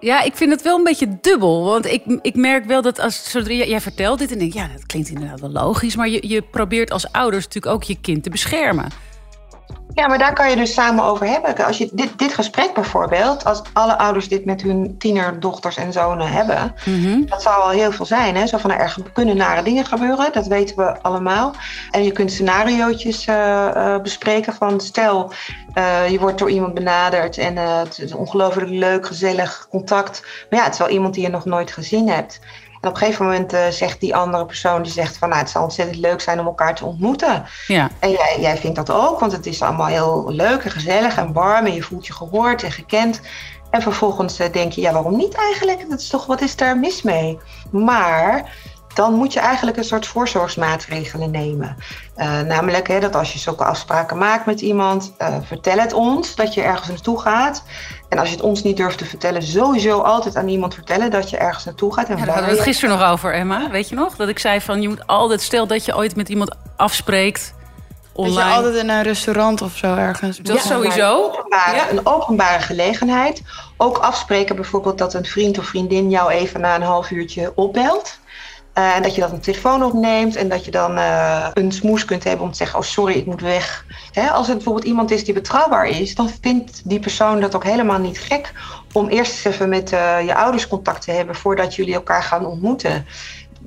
Ja, 0.00 0.22
ik 0.22 0.36
vind 0.36 0.50
het 0.50 0.62
wel 0.62 0.76
een 0.76 0.84
beetje 0.84 1.18
dubbel. 1.20 1.64
Want 1.64 1.86
ik, 1.86 2.02
ik 2.22 2.34
merk 2.34 2.64
wel 2.64 2.82
dat 2.82 3.00
als 3.00 3.30
zodra 3.30 3.52
jij, 3.52 3.68
jij 3.68 3.80
vertelt 3.80 4.18
dit 4.18 4.32
en 4.32 4.38
denk 4.38 4.52
ja, 4.52 4.68
dat 4.72 4.86
klinkt 4.86 5.08
inderdaad 5.08 5.40
wel 5.40 5.50
logisch. 5.50 5.96
Maar 5.96 6.08
je, 6.08 6.28
je 6.28 6.42
probeert 6.42 6.90
als 6.90 7.12
ouders 7.12 7.44
natuurlijk 7.44 7.74
ook 7.74 7.82
je 7.82 7.98
kind 8.00 8.22
te 8.22 8.30
beschermen. 8.30 8.88
Ja, 9.94 10.06
maar 10.06 10.18
daar 10.18 10.32
kan 10.32 10.50
je 10.50 10.56
dus 10.56 10.72
samen 10.74 11.04
over 11.04 11.26
hebben. 11.26 11.66
Als 11.66 11.78
je 11.78 11.88
dit, 11.92 12.18
dit 12.18 12.34
gesprek 12.34 12.74
bijvoorbeeld, 12.74 13.44
als 13.44 13.62
alle 13.72 13.98
ouders 13.98 14.28
dit 14.28 14.44
met 14.44 14.62
hun 14.62 14.94
tienerdochters 14.98 15.76
en 15.76 15.92
zonen 15.92 16.28
hebben, 16.28 16.74
dat 17.26 17.42
zou 17.42 17.62
al 17.62 17.68
heel 17.68 17.92
veel 17.92 18.06
zijn. 18.06 18.36
Hè? 18.36 18.46
Zo 18.46 18.58
van, 18.58 18.70
nou, 18.70 18.82
er 18.82 18.96
kunnen 19.12 19.36
nare 19.36 19.62
dingen 19.62 19.84
gebeuren, 19.84 20.32
dat 20.32 20.46
weten 20.46 20.76
we 20.76 21.02
allemaal. 21.02 21.54
En 21.90 22.04
je 22.04 22.12
kunt 22.12 22.32
scenariootjes 22.32 23.26
eh, 23.26 23.94
eh, 23.94 24.02
bespreken 24.02 24.54
van, 24.54 24.80
stel, 24.80 25.32
eh, 25.72 26.10
je 26.10 26.18
wordt 26.18 26.38
door 26.38 26.50
iemand 26.50 26.74
benaderd 26.74 27.38
en 27.38 27.56
het 27.56 27.98
is 27.98 28.10
een 28.10 28.18
ongelooflijk 28.18 28.70
leuk, 28.70 29.06
gezellig 29.06 29.66
contact. 29.70 30.22
Maar 30.50 30.58
ja, 30.58 30.64
het 30.64 30.72
is 30.72 30.78
wel 30.78 30.88
iemand 30.88 31.14
die 31.14 31.22
je 31.22 31.28
nog 31.28 31.44
nooit 31.44 31.72
gezien 31.72 32.08
hebt. 32.08 32.40
En 32.84 32.90
op 32.90 32.96
een 32.96 33.02
gegeven 33.02 33.24
moment 33.24 33.52
eh, 33.52 33.68
zegt 33.68 34.00
die 34.00 34.16
andere 34.16 34.46
persoon, 34.46 34.82
die 34.82 34.92
zegt 34.92 35.16
van, 35.16 35.28
nou, 35.28 35.40
het 35.40 35.50
zal 35.50 35.62
ontzettend 35.62 35.98
leuk 35.98 36.20
zijn 36.20 36.40
om 36.40 36.46
elkaar 36.46 36.74
te 36.74 36.84
ontmoeten. 36.84 37.44
Ja. 37.66 37.90
En 37.98 38.10
jij, 38.10 38.36
jij 38.40 38.56
vindt 38.56 38.76
dat 38.76 38.90
ook, 38.90 39.20
want 39.20 39.32
het 39.32 39.46
is 39.46 39.62
allemaal 39.62 39.86
heel 39.86 40.24
leuk 40.28 40.64
en 40.64 40.70
gezellig 40.70 41.16
en 41.16 41.32
warm 41.32 41.66
en 41.66 41.74
je 41.74 41.82
voelt 41.82 42.06
je 42.06 42.12
gehoord 42.12 42.62
en 42.62 42.72
gekend. 42.72 43.20
En 43.70 43.82
vervolgens 43.82 44.38
eh, 44.38 44.52
denk 44.52 44.72
je, 44.72 44.80
ja, 44.80 44.92
waarom 44.92 45.16
niet 45.16 45.34
eigenlijk? 45.34 45.90
Dat 45.90 46.00
is 46.00 46.08
toch, 46.08 46.26
wat 46.26 46.40
is 46.40 46.56
daar 46.56 46.78
mis 46.78 47.02
mee? 47.02 47.38
Maar 47.70 48.52
dan 48.94 49.14
moet 49.14 49.32
je 49.32 49.40
eigenlijk 49.40 49.76
een 49.76 49.84
soort 49.84 50.06
voorzorgsmaatregelen 50.06 51.30
nemen. 51.30 51.76
Eh, 52.14 52.40
namelijk 52.40 52.88
hè, 52.88 53.00
dat 53.00 53.14
als 53.16 53.32
je 53.32 53.38
zulke 53.38 53.64
afspraken 53.64 54.18
maakt 54.18 54.46
met 54.46 54.60
iemand, 54.60 55.12
eh, 55.18 55.36
vertel 55.42 55.78
het 55.78 55.92
ons 55.92 56.34
dat 56.34 56.54
je 56.54 56.62
ergens 56.62 56.88
naartoe 56.88 57.20
gaat. 57.20 57.62
En 58.08 58.18
als 58.18 58.28
je 58.28 58.34
het 58.34 58.44
ons 58.44 58.62
niet 58.62 58.76
durft 58.76 58.98
te 58.98 59.04
vertellen, 59.04 59.42
sowieso 59.42 60.00
altijd 60.00 60.36
aan 60.36 60.48
iemand 60.48 60.74
vertellen 60.74 61.10
dat 61.10 61.30
je 61.30 61.36
ergens 61.36 61.64
naartoe 61.64 61.94
gaat. 61.94 62.08
En 62.08 62.16
Ja, 62.16 62.24
daar 62.24 62.34
hadden 62.34 62.50
we 62.50 62.56
het 62.56 62.66
gisteren 62.66 62.98
nog 62.98 63.08
over, 63.08 63.34
Emma. 63.34 63.70
Weet 63.70 63.88
je 63.88 63.94
nog? 63.94 64.16
Dat 64.16 64.28
ik 64.28 64.38
zei 64.38 64.60
van, 64.60 64.82
je 64.82 64.88
moet 64.88 65.06
altijd, 65.06 65.42
stel 65.42 65.66
dat 65.66 65.84
je 65.84 65.96
ooit 65.96 66.16
met 66.16 66.28
iemand 66.28 66.56
afspreekt 66.76 67.54
Dat 67.56 68.26
online. 68.26 68.48
je 68.50 68.56
altijd 68.56 68.74
in 68.74 68.88
een 68.88 69.02
restaurant 69.02 69.62
of 69.62 69.76
zo 69.76 69.94
ergens. 69.94 70.38
Dat 70.38 70.60
sowieso. 70.60 71.14
openbare, 71.24 71.76
Ja. 71.76 71.90
Een 71.90 72.06
openbare 72.06 72.62
gelegenheid. 72.62 73.42
Ook 73.76 73.98
afspreken 73.98 74.56
bijvoorbeeld 74.56 74.98
dat 74.98 75.14
een 75.14 75.24
vriend 75.24 75.58
of 75.58 75.64
vriendin 75.66 76.10
jou 76.10 76.30
even 76.30 76.60
na 76.60 76.74
een 76.74 76.82
half 76.82 77.10
uurtje 77.10 77.52
opbelt. 77.54 78.18
Eh, 78.74 78.96
En 78.96 79.02
dat 79.02 79.14
je 79.14 79.20
dat 79.20 79.32
een 79.32 79.40
telefoon 79.40 79.84
opneemt 79.84 80.36
en 80.36 80.48
dat 80.48 80.64
je 80.64 80.70
dan 80.70 80.96
eh, 80.96 81.48
een 81.52 81.72
smoes 81.72 82.04
kunt 82.04 82.24
hebben 82.24 82.44
om 82.44 82.50
te 82.50 82.56
zeggen: 82.56 82.78
Oh, 82.78 82.84
sorry, 82.84 83.14
ik 83.14 83.26
moet 83.26 83.40
weg. 83.40 83.86
Hè, 84.12 84.30
als 84.30 84.46
het 84.46 84.56
bijvoorbeeld 84.56 84.86
iemand 84.86 85.10
is 85.10 85.24
die 85.24 85.34
betrouwbaar 85.34 85.88
is, 85.88 86.14
dan 86.14 86.30
vindt 86.40 86.80
die 86.84 87.00
persoon 87.00 87.40
dat 87.40 87.54
ook 87.54 87.64
helemaal 87.64 87.98
niet 87.98 88.18
gek 88.18 88.52
om 88.92 89.08
eerst 89.08 89.46
even 89.46 89.68
met 89.68 89.92
eh, 89.92 90.26
je 90.26 90.34
ouders 90.34 90.68
contact 90.68 91.02
te 91.04 91.10
hebben 91.10 91.34
voordat 91.34 91.74
jullie 91.74 91.94
elkaar 91.94 92.22
gaan 92.22 92.46
ontmoeten. 92.46 93.06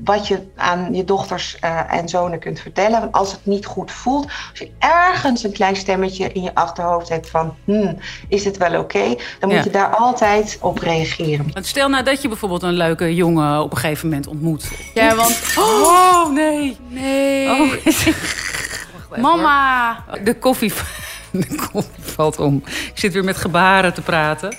Wat 0.04 0.28
je 0.28 0.48
aan 0.56 0.94
je 0.94 1.04
dochters 1.04 1.58
eh, 1.60 1.94
en 1.94 2.10
zonen 2.10 2.40
kunt 2.40 2.60
vertellen. 2.60 3.00
Want 3.00 3.12
als 3.12 3.32
het 3.32 3.46
niet 3.46 3.66
goed 3.66 3.92
voelt, 3.92 4.24
als 4.26 4.60
je 4.60 4.72
ergens 4.80 5.44
een 5.44 5.52
klein 5.52 5.76
stemmetje 5.76 6.32
in 6.32 6.42
je 6.42 6.56
achterhoofd 6.56 7.10
hebt 7.10 7.30
van: 7.30 7.56
hmm, 7.66 7.98
is 8.28 8.44
dit 8.44 8.58
wel 8.58 8.80
oké? 8.80 9.16
Dan 9.40 9.50
moet 9.50 9.58
Ja. 9.58 9.64
je 9.64 9.70
daar 9.70 9.96
altijd 9.96 10.58
op 10.62 10.78
reageren. 10.80 11.50
Want 11.54 11.66
stel 11.66 11.90
nou 11.90 12.04
dat 12.04 12.22
je 12.22 12.28
bijvoorbeeld 12.28 12.64
een 12.64 12.74
leuke 12.74 13.16
jongen 13.16 13.62
op 13.62 13.72
een 13.72 13.78
gegeven 13.78 14.08
moment 14.10 14.28
ontmoet. 14.28 14.70
Ja, 14.94 15.16
want... 15.16 15.42
Oh, 15.58 16.32
nee. 16.34 16.78
Nee. 16.90 17.50
Oh, 17.50 17.74
Mama. 19.22 20.04
De 20.24 20.36
koffie, 20.40 20.74
de 21.32 21.68
koffie 21.72 22.04
valt 22.04 22.40
om. 22.40 22.62
Ik 22.66 22.92
zit 22.94 23.14
weer 23.14 23.24
met 23.24 23.38
gebaren 23.38 23.94
te 23.94 24.02
praten. 24.02 24.58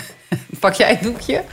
Pak 0.60 0.74
jij 0.74 0.88
het 0.88 1.02
doekje? 1.02 1.44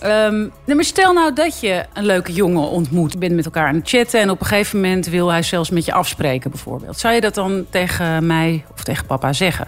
Ehm, 0.00 0.48
stel 0.78 1.12
nou 1.12 1.32
dat 1.32 1.60
je 1.60 1.84
een 1.94 2.06
leuke 2.06 2.32
jongen 2.32 2.68
ontmoet. 2.68 3.12
Je 3.12 3.18
bent 3.18 3.34
met 3.34 3.44
elkaar 3.44 3.66
aan 3.66 3.74
het 3.74 3.88
chatten 3.88 4.20
en 4.20 4.30
op 4.30 4.40
een 4.40 4.46
gegeven 4.46 4.80
moment 4.80 5.06
wil 5.06 5.28
hij 5.28 5.42
zelfs 5.42 5.70
met 5.70 5.84
je 5.84 5.92
afspreken 5.92 6.50
bijvoorbeeld. 6.50 6.98
Zou 6.98 7.14
je 7.14 7.20
dat 7.20 7.34
dan 7.34 7.66
tegen 7.70 8.26
mij 8.26 8.64
of 8.72 8.84
tegen 8.84 9.06
papa 9.06 9.32
zeggen? 9.32 9.66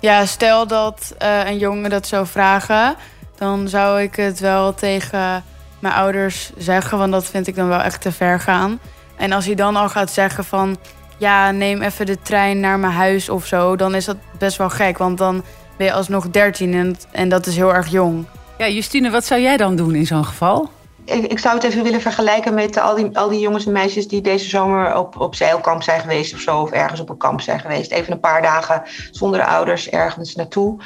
Ja, 0.00 0.26
stel 0.26 0.66
dat 0.66 1.14
eh, 1.18 1.40
een 1.46 1.58
jongen 1.58 1.90
dat 1.90 2.06
zou 2.06 2.26
vragen... 2.26 2.96
dan 3.36 3.68
zou 3.68 4.00
ik 4.02 4.16
het 4.16 4.40
wel 4.40 4.74
tegen 4.74 5.44
mijn 5.78 5.94
ouders 5.94 6.50
zeggen... 6.56 6.98
want 6.98 7.12
dat 7.12 7.26
vind 7.26 7.46
ik 7.46 7.54
dan 7.54 7.68
wel 7.68 7.80
echt 7.80 8.00
te 8.00 8.12
ver 8.12 8.40
gaan. 8.40 8.80
En 9.16 9.32
als 9.32 9.46
hij 9.46 9.54
dan 9.54 9.76
al 9.76 9.88
gaat 9.88 10.12
zeggen 10.12 10.44
van... 10.44 10.76
ja, 11.16 11.50
neem 11.50 11.82
even 11.82 12.06
de 12.06 12.18
trein 12.22 12.60
naar 12.60 12.78
mijn 12.78 12.92
huis 12.92 13.28
of 13.28 13.46
zo, 13.46 13.76
dan 13.76 13.94
is 13.94 14.04
dat 14.04 14.16
best 14.38 14.56
wel 14.56 14.70
gek. 14.70 14.98
Want 14.98 15.18
dan 15.18 15.44
ben 15.76 15.86
je 15.86 15.92
alsnog 15.92 16.30
13 16.30 16.74
en, 16.74 16.96
en 17.10 17.28
dat 17.28 17.46
is 17.46 17.56
heel 17.56 17.74
erg 17.74 17.88
jong. 17.88 18.26
Ja, 18.58 18.68
Justine, 18.68 19.10
wat 19.10 19.24
zou 19.24 19.40
jij 19.40 19.56
dan 19.56 19.76
doen 19.76 19.94
in 19.94 20.06
zo'n 20.06 20.24
geval? 20.24 20.68
Ik, 21.04 21.24
ik 21.24 21.38
zou 21.38 21.54
het 21.54 21.64
even 21.64 21.82
willen 21.82 22.00
vergelijken 22.00 22.54
met 22.54 22.76
al 22.76 22.94
die, 22.94 23.18
al 23.18 23.28
die 23.28 23.40
jongens 23.40 23.66
en 23.66 23.72
meisjes 23.72 24.08
die 24.08 24.20
deze 24.20 24.48
zomer 24.48 24.96
op, 24.96 25.20
op 25.20 25.34
zeilkamp 25.34 25.82
zijn 25.82 26.00
geweest 26.00 26.34
of 26.34 26.40
zo. 26.40 26.60
Of 26.60 26.70
ergens 26.70 27.00
op 27.00 27.08
een 27.08 27.16
kamp 27.16 27.40
zijn 27.40 27.60
geweest. 27.60 27.90
Even 27.90 28.12
een 28.12 28.20
paar 28.20 28.42
dagen 28.42 28.82
zonder 29.10 29.44
ouders 29.44 29.88
ergens 29.88 30.34
naartoe. 30.34 30.80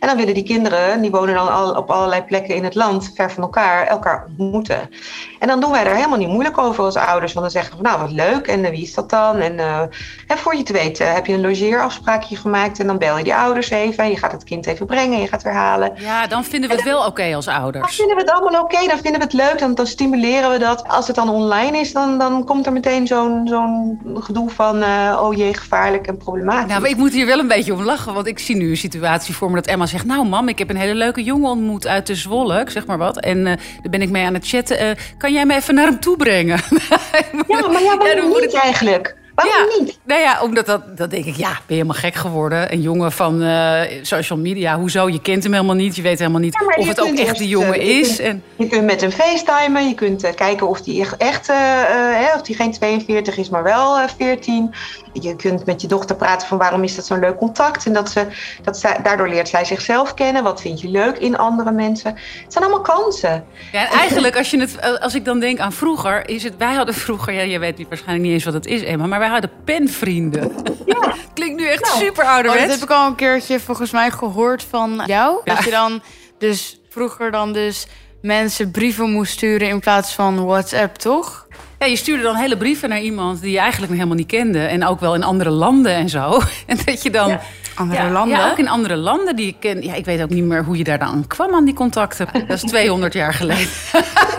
En 0.00 0.08
dan 0.08 0.16
willen 0.16 0.34
die 0.34 0.42
kinderen, 0.42 1.00
die 1.02 1.10
wonen 1.10 1.34
dan 1.34 1.52
al 1.52 1.74
op 1.74 1.90
allerlei 1.90 2.22
plekken 2.22 2.54
in 2.54 2.64
het 2.64 2.74
land, 2.74 3.12
ver 3.14 3.30
van 3.30 3.42
elkaar, 3.42 3.86
elkaar 3.86 4.26
ontmoeten. 4.38 4.90
En 5.38 5.48
dan 5.48 5.60
doen 5.60 5.70
wij 5.70 5.84
er 5.84 5.94
helemaal 5.94 6.18
niet 6.18 6.28
moeilijk 6.28 6.58
over 6.58 6.84
als 6.84 6.96
ouders. 6.96 7.32
Want 7.32 7.52
dan 7.52 7.62
zeggen 7.62 7.76
we, 7.76 7.82
nou 7.82 8.00
wat 8.00 8.10
leuk, 8.10 8.46
en 8.46 8.70
wie 8.70 8.82
is 8.82 8.94
dat 8.94 9.10
dan? 9.10 9.36
En, 9.36 9.52
uh, 9.52 9.80
en 10.26 10.38
voor 10.38 10.56
je 10.56 10.62
te 10.62 10.72
weten 10.72 11.14
heb 11.14 11.26
je 11.26 11.32
een 11.32 11.40
logeerafspraakje 11.40 12.36
gemaakt 12.36 12.78
en 12.78 12.86
dan 12.86 12.98
bel 12.98 13.18
je 13.18 13.24
die 13.24 13.34
ouders 13.34 13.70
even. 13.70 14.04
En 14.04 14.10
je 14.10 14.16
gaat 14.16 14.32
het 14.32 14.44
kind 14.44 14.66
even 14.66 14.86
brengen, 14.86 15.20
je 15.20 15.28
gaat 15.28 15.42
weer 15.42 15.52
halen. 15.52 15.92
Ja, 15.96 16.26
dan 16.26 16.44
vinden 16.44 16.70
we 16.70 16.76
het 16.76 16.84
wel 16.84 17.06
oké 17.06 17.34
als 17.34 17.48
ouders. 17.48 17.84
Dan 17.84 17.94
vinden 17.94 18.16
we 18.16 18.22
het 18.22 18.30
allemaal 18.30 18.62
oké, 18.62 18.86
dan 18.86 18.98
vinden 18.98 19.20
we 19.20 19.24
het 19.24 19.32
leuk, 19.32 19.58
dan, 19.58 19.74
dan 19.74 19.86
stimuleren 19.86 20.50
we 20.50 20.58
dat. 20.58 20.88
Als 20.88 21.06
het 21.06 21.16
dan 21.16 21.28
online 21.28 21.78
is, 21.78 21.92
dan, 21.92 22.18
dan 22.18 22.44
komt 22.44 22.66
er 22.66 22.72
meteen 22.72 23.06
zo'n 23.06 23.46
zo'n 23.48 24.00
gedoe 24.14 24.50
van, 24.50 24.82
uh, 24.82 25.20
oh 25.22 25.34
jee, 25.34 25.54
gevaarlijk 25.54 26.06
en 26.06 26.16
problematisch. 26.16 26.68
Nou, 26.68 26.80
maar 26.80 26.90
ik 26.90 26.96
moet 26.96 27.12
hier 27.12 27.26
wel 27.26 27.38
een 27.38 27.48
beetje 27.48 27.72
om 27.72 27.82
lachen, 27.82 28.14
want 28.14 28.26
ik 28.26 28.38
zie 28.38 28.56
nu 28.56 28.70
een 28.70 28.76
situatie 28.76 29.34
voor 29.34 29.48
me 29.50 29.54
dat 29.54 29.66
Emma 29.76 29.88
zegt, 29.88 30.04
nou 30.04 30.26
mam, 30.26 30.48
ik 30.48 30.58
heb 30.58 30.70
een 30.70 30.76
hele 30.76 30.94
leuke 30.94 31.22
jongen 31.22 31.50
ontmoet 31.50 31.86
uit 31.86 32.06
de 32.06 32.14
Zwolle, 32.14 32.60
ik 32.60 32.70
zeg 32.70 32.86
maar 32.86 32.98
wat. 32.98 33.20
En 33.20 33.38
uh, 33.38 33.44
daar 33.44 33.90
ben 33.90 34.02
ik 34.02 34.10
mee 34.10 34.24
aan 34.24 34.34
het 34.34 34.48
chatten. 34.48 34.82
Uh, 34.82 34.90
kan 35.18 35.32
jij 35.32 35.46
me 35.46 35.54
even 35.54 35.74
naar 35.74 35.86
hem 35.86 36.00
toe 36.00 36.16
brengen? 36.16 36.60
ja, 37.48 37.68
maar 37.68 37.82
ja, 37.82 37.96
waarom 37.96 38.32
ja, 38.32 38.38
niet 38.38 38.54
eigenlijk? 38.54 39.16
Waarom 39.34 39.70
ja, 39.70 39.80
niet? 39.80 39.98
Nou 40.04 40.20
ja, 40.20 40.42
omdat 40.42 40.66
dat, 40.66 40.96
dat 40.96 41.10
denk 41.10 41.24
ik, 41.24 41.34
ja, 41.34 41.48
ben 41.48 41.60
je 41.66 41.74
helemaal 41.74 41.94
gek 41.94 42.14
geworden. 42.14 42.72
Een 42.72 42.80
jongen 42.80 43.12
van 43.12 43.42
uh, 43.42 43.80
social 44.02 44.38
media, 44.38 44.78
hoezo? 44.78 45.08
Je 45.08 45.20
kent 45.20 45.42
hem 45.42 45.52
helemaal 45.52 45.74
niet, 45.74 45.96
je 45.96 46.02
weet 46.02 46.18
helemaal 46.18 46.40
niet 46.40 46.56
ja, 46.60 46.76
of 46.76 46.88
het 46.88 47.00
ook 47.00 47.18
echt 47.18 47.38
de 47.38 47.48
jongen 47.48 47.80
je 47.80 47.84
is. 47.84 48.16
Kunt, 48.16 48.28
en... 48.28 48.42
Je 48.56 48.68
kunt 48.68 48.84
met 48.84 49.00
hem 49.00 49.10
facetimen, 49.10 49.88
je 49.88 49.94
kunt 49.94 50.24
uh, 50.24 50.30
kijken 50.34 50.68
of 50.68 50.80
die 50.80 51.00
echt, 51.00 51.16
echt 51.16 51.48
uh, 51.50 52.34
of 52.34 52.42
die 52.42 52.56
geen 52.56 52.72
42 52.72 53.36
is, 53.36 53.48
maar 53.48 53.62
wel 53.62 54.08
14. 54.16 54.74
Je 55.20 55.36
kunt 55.36 55.66
met 55.66 55.80
je 55.80 55.88
dochter 55.88 56.16
praten 56.16 56.48
van 56.48 56.58
waarom 56.58 56.82
is 56.82 56.94
dat 56.94 57.06
zo'n 57.06 57.18
leuk 57.18 57.36
contact. 57.36 57.86
En 57.86 57.92
dat 57.92 58.10
ze, 58.10 58.26
dat 58.62 58.78
ze, 58.78 58.96
daardoor 59.02 59.28
leert 59.28 59.48
zij 59.48 59.64
zichzelf 59.64 60.14
kennen. 60.14 60.42
Wat 60.42 60.60
vind 60.60 60.80
je 60.80 60.88
leuk 60.88 61.18
in 61.18 61.36
andere 61.36 61.70
mensen? 61.70 62.10
Het 62.42 62.52
zijn 62.52 62.64
allemaal 62.64 62.82
kansen. 62.82 63.44
Ja, 63.72 63.90
en 63.90 63.98
eigenlijk, 63.98 64.36
als, 64.36 64.50
je 64.50 64.60
het, 64.60 65.00
als 65.00 65.14
ik 65.14 65.24
dan 65.24 65.40
denk 65.40 65.58
aan 65.58 65.72
vroeger, 65.72 66.28
is 66.28 66.42
het, 66.42 66.56
wij 66.56 66.74
hadden 66.74 66.94
vroeger, 66.94 67.32
ja, 67.32 67.42
je 67.42 67.58
weet 67.58 67.78
niet, 67.78 67.88
waarschijnlijk 67.88 68.24
niet 68.24 68.34
eens 68.34 68.44
wat 68.44 68.54
het 68.54 68.66
is, 68.66 68.82
Emma, 68.82 69.06
maar 69.06 69.18
wij 69.18 69.28
hadden 69.28 69.50
penvrienden. 69.64 70.52
Ja. 70.86 71.14
Klinkt 71.34 71.60
nu 71.60 71.66
echt 71.66 71.84
nou, 71.84 72.04
super 72.04 72.24
ouderwets. 72.24 72.62
Oh, 72.62 72.68
dat 72.68 72.80
heb 72.80 72.88
ik 72.88 72.94
al 72.94 73.06
een 73.06 73.14
keertje 73.14 73.60
volgens 73.60 73.90
mij 73.90 74.10
gehoord 74.10 74.62
van 74.62 75.02
jou. 75.06 75.40
Ja. 75.44 75.54
Dat 75.54 75.64
je 75.64 75.70
dan 75.70 76.02
dus 76.38 76.80
vroeger 76.88 77.30
dan 77.30 77.52
dus 77.52 77.86
mensen 78.22 78.70
brieven 78.70 79.10
moest 79.10 79.32
sturen 79.32 79.68
in 79.68 79.80
plaats 79.80 80.14
van 80.14 80.44
WhatsApp, 80.44 80.96
toch? 80.96 81.46
Ja, 81.78 81.86
je 81.86 81.96
stuurde 81.96 82.22
dan 82.22 82.34
hele 82.34 82.56
brieven 82.56 82.88
naar 82.88 83.00
iemand 83.00 83.40
die 83.40 83.50
je 83.50 83.58
eigenlijk 83.58 83.88
nog 83.88 83.98
helemaal 83.98 84.18
niet 84.18 84.32
kende. 84.32 84.58
En 84.58 84.86
ook 84.86 85.00
wel 85.00 85.14
in 85.14 85.22
andere 85.22 85.50
landen 85.50 85.94
en 85.94 86.08
zo. 86.08 86.40
En 86.66 86.78
dat 86.84 87.02
je 87.02 87.10
dan... 87.10 87.28
Ja, 87.28 87.40
andere 87.74 88.02
ja, 88.02 88.10
landen? 88.10 88.38
Ja, 88.38 88.50
ook 88.50 88.58
in 88.58 88.68
andere 88.68 88.96
landen 88.96 89.36
die 89.36 89.46
je 89.46 89.54
kent. 89.58 89.84
Ja, 89.84 89.94
ik 89.94 90.04
weet 90.04 90.22
ook 90.22 90.30
niet 90.30 90.44
meer 90.44 90.64
hoe 90.64 90.76
je 90.76 90.84
daar 90.84 90.98
dan 90.98 91.26
kwam 91.26 91.54
aan 91.54 91.64
die 91.64 91.74
contacten. 91.74 92.28
Dat 92.48 92.62
is 92.62 92.70
200 92.70 93.12
jaar 93.12 93.34
geleden. 93.34 93.68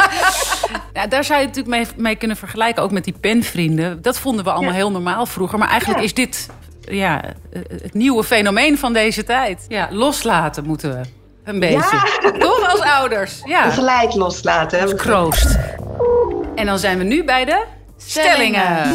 ja, 0.93 1.07
daar 1.07 1.23
zou 1.23 1.39
je 1.39 1.45
natuurlijk 1.45 1.75
mee, 1.75 1.85
mee, 1.95 2.15
kunnen 2.15 2.37
vergelijken. 2.37 2.83
Ook 2.83 2.91
met 2.91 3.03
die 3.03 3.15
penvrienden. 3.21 4.01
Dat 4.01 4.19
vonden 4.19 4.43
we 4.43 4.51
allemaal 4.51 4.73
heel 4.73 4.91
normaal 4.91 5.25
vroeger. 5.25 5.59
Maar 5.59 5.69
eigenlijk 5.69 6.03
is 6.03 6.13
dit 6.13 6.49
ja, 6.81 7.21
het 7.81 7.93
nieuwe 7.93 8.23
fenomeen 8.23 8.77
van 8.77 8.93
deze 8.93 9.23
tijd. 9.23 9.65
Ja, 9.67 9.87
loslaten 9.91 10.65
moeten 10.65 10.89
we. 10.89 11.01
Een 11.43 11.59
beetje. 11.59 12.31
Toch 12.39 12.71
als 12.71 12.81
ouders? 12.81 13.41
Ja. 13.43 13.69
Gelijk 13.69 14.13
loslaten. 14.13 14.81
Als 14.81 14.95
kroost. 14.95 15.57
En 16.57 16.65
dan 16.65 16.79
zijn 16.79 16.97
we 16.97 17.03
nu 17.03 17.23
bij 17.23 17.45
de 17.45 17.65
stellingen. 17.97 18.93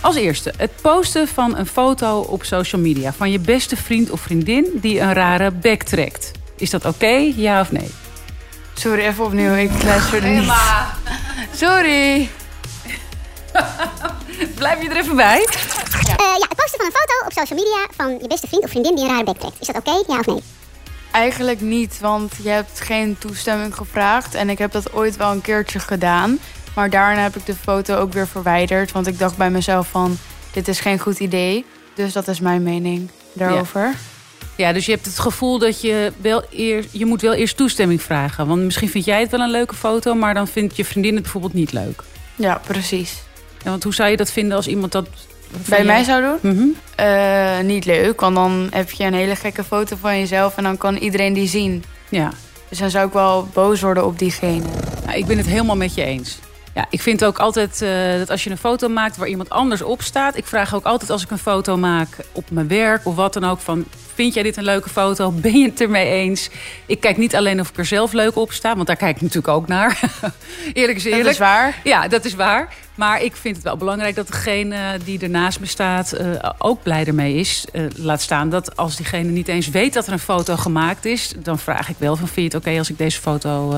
Als 0.00 0.16
eerste, 0.16 0.52
het 0.56 0.70
posten 0.80 1.28
van 1.28 1.56
een 1.56 1.66
foto 1.66 2.20
op 2.20 2.44
social 2.44 2.80
media... 2.80 3.12
van 3.12 3.30
je 3.30 3.38
beste 3.38 3.76
vriend 3.76 4.10
of 4.10 4.20
vriendin 4.20 4.66
die 4.74 5.00
een 5.00 5.12
rare 5.12 5.50
bek 5.50 5.82
trekt. 5.82 6.30
Is 6.56 6.70
dat 6.70 6.84
oké, 6.84 6.94
okay, 6.94 7.34
ja 7.36 7.60
of 7.60 7.72
nee? 7.72 7.90
Sorry, 8.74 9.06
even 9.06 9.24
opnieuw. 9.24 9.54
Ik 9.54 9.82
luisterde 9.82 10.26
niet. 10.26 10.38
Emma. 10.38 10.94
Sorry. 11.54 12.28
Blijf 14.54 14.82
je 14.82 14.88
er 14.88 14.96
even 14.96 15.16
bij? 15.16 15.48
Ja. 16.02 16.16
Uh, 16.20 16.26
ja, 16.38 16.46
het 16.48 16.56
posten 16.56 16.78
van 16.78 16.86
een 16.86 16.92
foto 16.92 17.26
op 17.26 17.32
social 17.32 17.58
media... 17.58 17.86
van 17.96 18.18
je 18.22 18.28
beste 18.28 18.46
vriend 18.46 18.64
of 18.64 18.70
vriendin 18.70 18.94
die 18.94 19.04
een 19.04 19.10
rare 19.10 19.24
bek 19.24 19.38
trekt. 19.38 19.60
Is 19.60 19.66
dat 19.66 19.76
oké, 19.76 19.90
okay, 19.90 20.04
ja 20.06 20.18
of 20.18 20.26
nee? 20.26 20.42
Eigenlijk 21.12 21.60
niet, 21.60 22.00
want 22.00 22.32
je 22.42 22.48
hebt 22.48 22.80
geen 22.80 23.16
toestemming 23.18 23.74
gevraagd. 23.74 24.34
En 24.34 24.50
ik 24.50 24.58
heb 24.58 24.72
dat 24.72 24.92
ooit 24.92 25.16
wel 25.16 25.30
een 25.30 25.40
keertje 25.40 25.78
gedaan. 25.78 26.38
Maar 26.74 26.90
daarna 26.90 27.22
heb 27.22 27.36
ik 27.36 27.46
de 27.46 27.54
foto 27.54 27.96
ook 27.96 28.12
weer 28.12 28.28
verwijderd. 28.28 28.92
Want 28.92 29.06
ik 29.06 29.18
dacht 29.18 29.36
bij 29.36 29.50
mezelf 29.50 29.88
van, 29.88 30.16
dit 30.52 30.68
is 30.68 30.80
geen 30.80 30.98
goed 30.98 31.18
idee. 31.18 31.64
Dus 31.94 32.12
dat 32.12 32.28
is 32.28 32.40
mijn 32.40 32.62
mening 32.62 33.10
daarover. 33.32 33.82
Ja. 33.82 33.94
Ja, 34.56 34.72
dus 34.72 34.86
je 34.86 34.92
hebt 34.92 35.06
het 35.06 35.18
gevoel 35.18 35.58
dat 35.58 35.80
je 35.80 36.12
wel 36.20 36.44
eerst... 36.50 36.88
je 36.92 37.06
moet 37.06 37.20
wel 37.20 37.32
eerst 37.32 37.56
toestemming 37.56 38.02
vragen. 38.02 38.46
Want 38.46 38.62
misschien 38.62 38.88
vind 38.88 39.04
jij 39.04 39.20
het 39.20 39.30
wel 39.30 39.40
een 39.40 39.50
leuke 39.50 39.74
foto... 39.74 40.14
maar 40.14 40.34
dan 40.34 40.48
vindt 40.48 40.76
je 40.76 40.84
vriendin 40.84 41.14
het 41.14 41.22
bijvoorbeeld 41.22 41.54
niet 41.54 41.72
leuk. 41.72 42.02
Ja, 42.34 42.60
precies. 42.66 43.22
Ja, 43.64 43.70
want 43.70 43.82
hoe 43.82 43.94
zou 43.94 44.10
je 44.10 44.16
dat 44.16 44.32
vinden 44.32 44.56
als 44.56 44.66
iemand 44.66 44.92
dat 44.92 45.08
bij 45.68 45.84
mij 45.84 46.04
zou 46.04 46.22
doen? 46.22 46.52
Mm 46.52 46.58
-hmm. 46.58 46.74
uh, 47.06 47.60
niet 47.60 47.84
leuk, 47.84 48.20
want 48.20 48.34
dan 48.34 48.68
heb 48.70 48.90
je 48.90 49.04
een 49.04 49.14
hele 49.14 49.36
gekke 49.36 49.64
foto 49.64 49.96
van 50.00 50.18
jezelf 50.18 50.56
en 50.56 50.62
dan 50.62 50.76
kan 50.76 50.96
iedereen 50.96 51.32
die 51.32 51.48
zien. 51.48 51.84
Ja. 52.08 52.30
Dus 52.68 52.78
dan 52.78 52.90
zou 52.90 53.06
ik 53.06 53.12
wel 53.12 53.48
boos 53.52 53.80
worden 53.80 54.06
op 54.06 54.18
diegene. 54.18 54.64
Nou, 55.04 55.18
ik 55.18 55.26
ben 55.26 55.36
het 55.36 55.46
helemaal 55.46 55.76
met 55.76 55.94
je 55.94 56.04
eens. 56.04 56.38
Ja, 56.74 56.86
ik 56.90 57.00
vind 57.00 57.24
ook 57.24 57.38
altijd 57.38 57.82
uh, 57.82 58.18
dat 58.18 58.30
als 58.30 58.44
je 58.44 58.50
een 58.50 58.58
foto 58.58 58.88
maakt 58.88 59.16
waar 59.16 59.28
iemand 59.28 59.50
anders 59.50 59.82
op 59.82 60.02
staat. 60.02 60.36
Ik 60.36 60.46
vraag 60.46 60.74
ook 60.74 60.84
altijd 60.84 61.10
als 61.10 61.22
ik 61.22 61.30
een 61.30 61.38
foto 61.38 61.76
maak 61.76 62.08
op 62.32 62.50
mijn 62.50 62.68
werk 62.68 63.06
of 63.06 63.14
wat 63.14 63.32
dan 63.32 63.44
ook. 63.44 63.60
Van, 63.60 63.84
vind 64.14 64.34
jij 64.34 64.42
dit 64.42 64.56
een 64.56 64.64
leuke 64.64 64.88
foto? 64.88 65.32
Ben 65.42 65.58
je 65.58 65.68
het 65.68 65.80
ermee 65.80 66.06
eens? 66.06 66.50
Ik 66.86 67.00
kijk 67.00 67.16
niet 67.16 67.36
alleen 67.36 67.60
of 67.60 67.68
ik 67.68 67.78
er 67.78 67.84
zelf 67.84 68.12
leuk 68.12 68.36
op 68.36 68.52
sta. 68.52 68.74
Want 68.74 68.86
daar 68.86 68.96
kijk 68.96 69.16
ik 69.16 69.22
natuurlijk 69.22 69.48
ook 69.48 69.66
naar. 69.66 70.00
eerlijk 70.72 70.98
is 70.98 71.04
eerlijk. 71.04 71.22
Dat 71.22 71.32
is 71.32 71.38
waar. 71.38 71.80
Ja, 71.84 72.08
dat 72.08 72.24
is 72.24 72.34
waar. 72.34 72.74
Maar 72.94 73.22
ik 73.22 73.36
vind 73.36 73.56
het 73.56 73.64
wel 73.64 73.76
belangrijk 73.76 74.14
dat 74.14 74.26
degene 74.26 74.98
die 75.04 75.20
ernaast 75.20 75.60
me 75.60 75.66
staat 75.66 76.14
uh, 76.20 76.50
ook 76.58 76.82
blij 76.82 77.04
ermee 77.04 77.34
is. 77.34 77.64
Uh, 77.72 77.86
laat 77.96 78.20
staan 78.20 78.50
dat 78.50 78.76
als 78.76 78.96
diegene 78.96 79.30
niet 79.30 79.48
eens 79.48 79.68
weet 79.68 79.92
dat 79.92 80.06
er 80.06 80.12
een 80.12 80.18
foto 80.18 80.56
gemaakt 80.56 81.04
is... 81.04 81.32
dan 81.38 81.58
vraag 81.58 81.88
ik 81.88 81.96
wel 81.98 82.16
van 82.16 82.28
vind 82.28 82.36
je 82.36 82.42
het 82.42 82.54
oké 82.54 82.64
okay 82.64 82.78
als 82.78 82.90
ik 82.90 82.98
deze 82.98 83.20
foto 83.20 83.74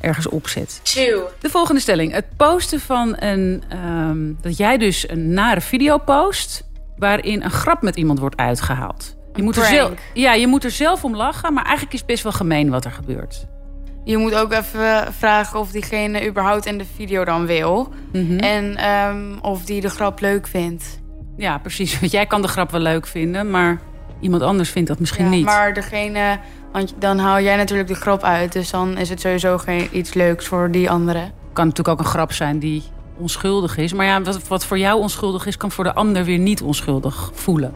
ergens 0.00 0.28
opzet. 0.28 0.80
Two. 0.82 1.28
De 1.40 1.50
volgende 1.50 1.80
stelling. 1.80 2.12
Het 2.12 2.24
posten 2.36 2.80
van 2.80 3.16
een... 3.18 3.62
Um, 3.84 4.38
dat 4.40 4.56
jij 4.56 4.78
dus 4.78 5.08
een 5.08 5.32
nare 5.32 5.60
video 5.60 5.98
post... 5.98 6.64
waarin 6.96 7.42
een 7.42 7.50
grap 7.50 7.82
met 7.82 7.96
iemand 7.96 8.18
wordt 8.18 8.36
uitgehaald. 8.36 9.16
Je 9.34 9.42
moet, 9.42 9.56
er 9.56 9.64
zelf, 9.64 9.92
ja, 10.14 10.34
je 10.34 10.46
moet 10.46 10.64
er 10.64 10.70
zelf 10.70 11.04
om 11.04 11.16
lachen, 11.16 11.52
maar 11.52 11.64
eigenlijk 11.64 11.92
is 11.92 11.98
het 11.98 12.08
best 12.08 12.22
wel 12.22 12.32
gemeen 12.32 12.70
wat 12.70 12.84
er 12.84 12.90
gebeurt. 12.90 13.46
Je 14.04 14.16
moet 14.16 14.34
ook 14.34 14.52
even 14.52 15.12
vragen 15.12 15.60
of 15.60 15.70
diegene 15.70 16.26
überhaupt 16.26 16.66
in 16.66 16.78
de 16.78 16.84
video 16.96 17.24
dan 17.24 17.46
wil. 17.46 17.92
Mhm. 18.12 18.22
Mm 18.22 18.28
-hmm. 18.28 18.38
En 18.38 18.90
um, 18.90 19.38
of 19.40 19.64
die 19.64 19.80
de 19.80 19.90
grap 19.90 20.20
leuk 20.20 20.46
vindt. 20.46 21.00
Ja, 21.36 21.58
precies. 21.58 21.94
Want 22.00 22.12
jij 22.12 22.26
kan 22.26 22.42
de 22.42 22.48
grap 22.48 22.70
wel 22.70 22.80
leuk 22.80 23.06
vinden, 23.06 23.50
maar 23.50 23.80
iemand 24.20 24.42
anders 24.42 24.70
vindt 24.70 24.88
dat 24.88 24.98
misschien 24.98 25.24
ja, 25.24 25.30
niet. 25.30 25.44
Maar 25.44 25.74
degene, 25.74 26.38
want 26.72 26.94
dan 26.98 27.18
haal 27.18 27.40
jij 27.40 27.56
natuurlijk 27.56 27.88
de 27.88 27.94
grap 27.94 28.22
uit. 28.22 28.52
Dus 28.52 28.70
dan 28.70 28.96
is 28.96 29.08
het 29.08 29.20
sowieso 29.20 29.58
geen 29.58 29.88
iets 29.92 30.14
leuks 30.14 30.46
voor 30.46 30.70
die 30.70 30.90
andere. 30.90 31.30
Kan 31.52 31.66
natuurlijk 31.66 31.98
ook 31.98 32.04
een 32.04 32.10
grap 32.10 32.32
zijn 32.32 32.58
die 32.58 32.82
onschuldig 33.16 33.76
is. 33.76 33.92
Maar 33.92 34.06
ja, 34.06 34.22
wat, 34.22 34.48
wat 34.48 34.64
voor 34.64 34.78
jou 34.78 35.00
onschuldig 35.00 35.46
is, 35.46 35.56
kan 35.56 35.70
voor 35.70 35.84
de 35.84 35.94
ander 35.94 36.24
weer 36.24 36.38
niet 36.38 36.62
onschuldig 36.62 37.30
voelen. 37.34 37.72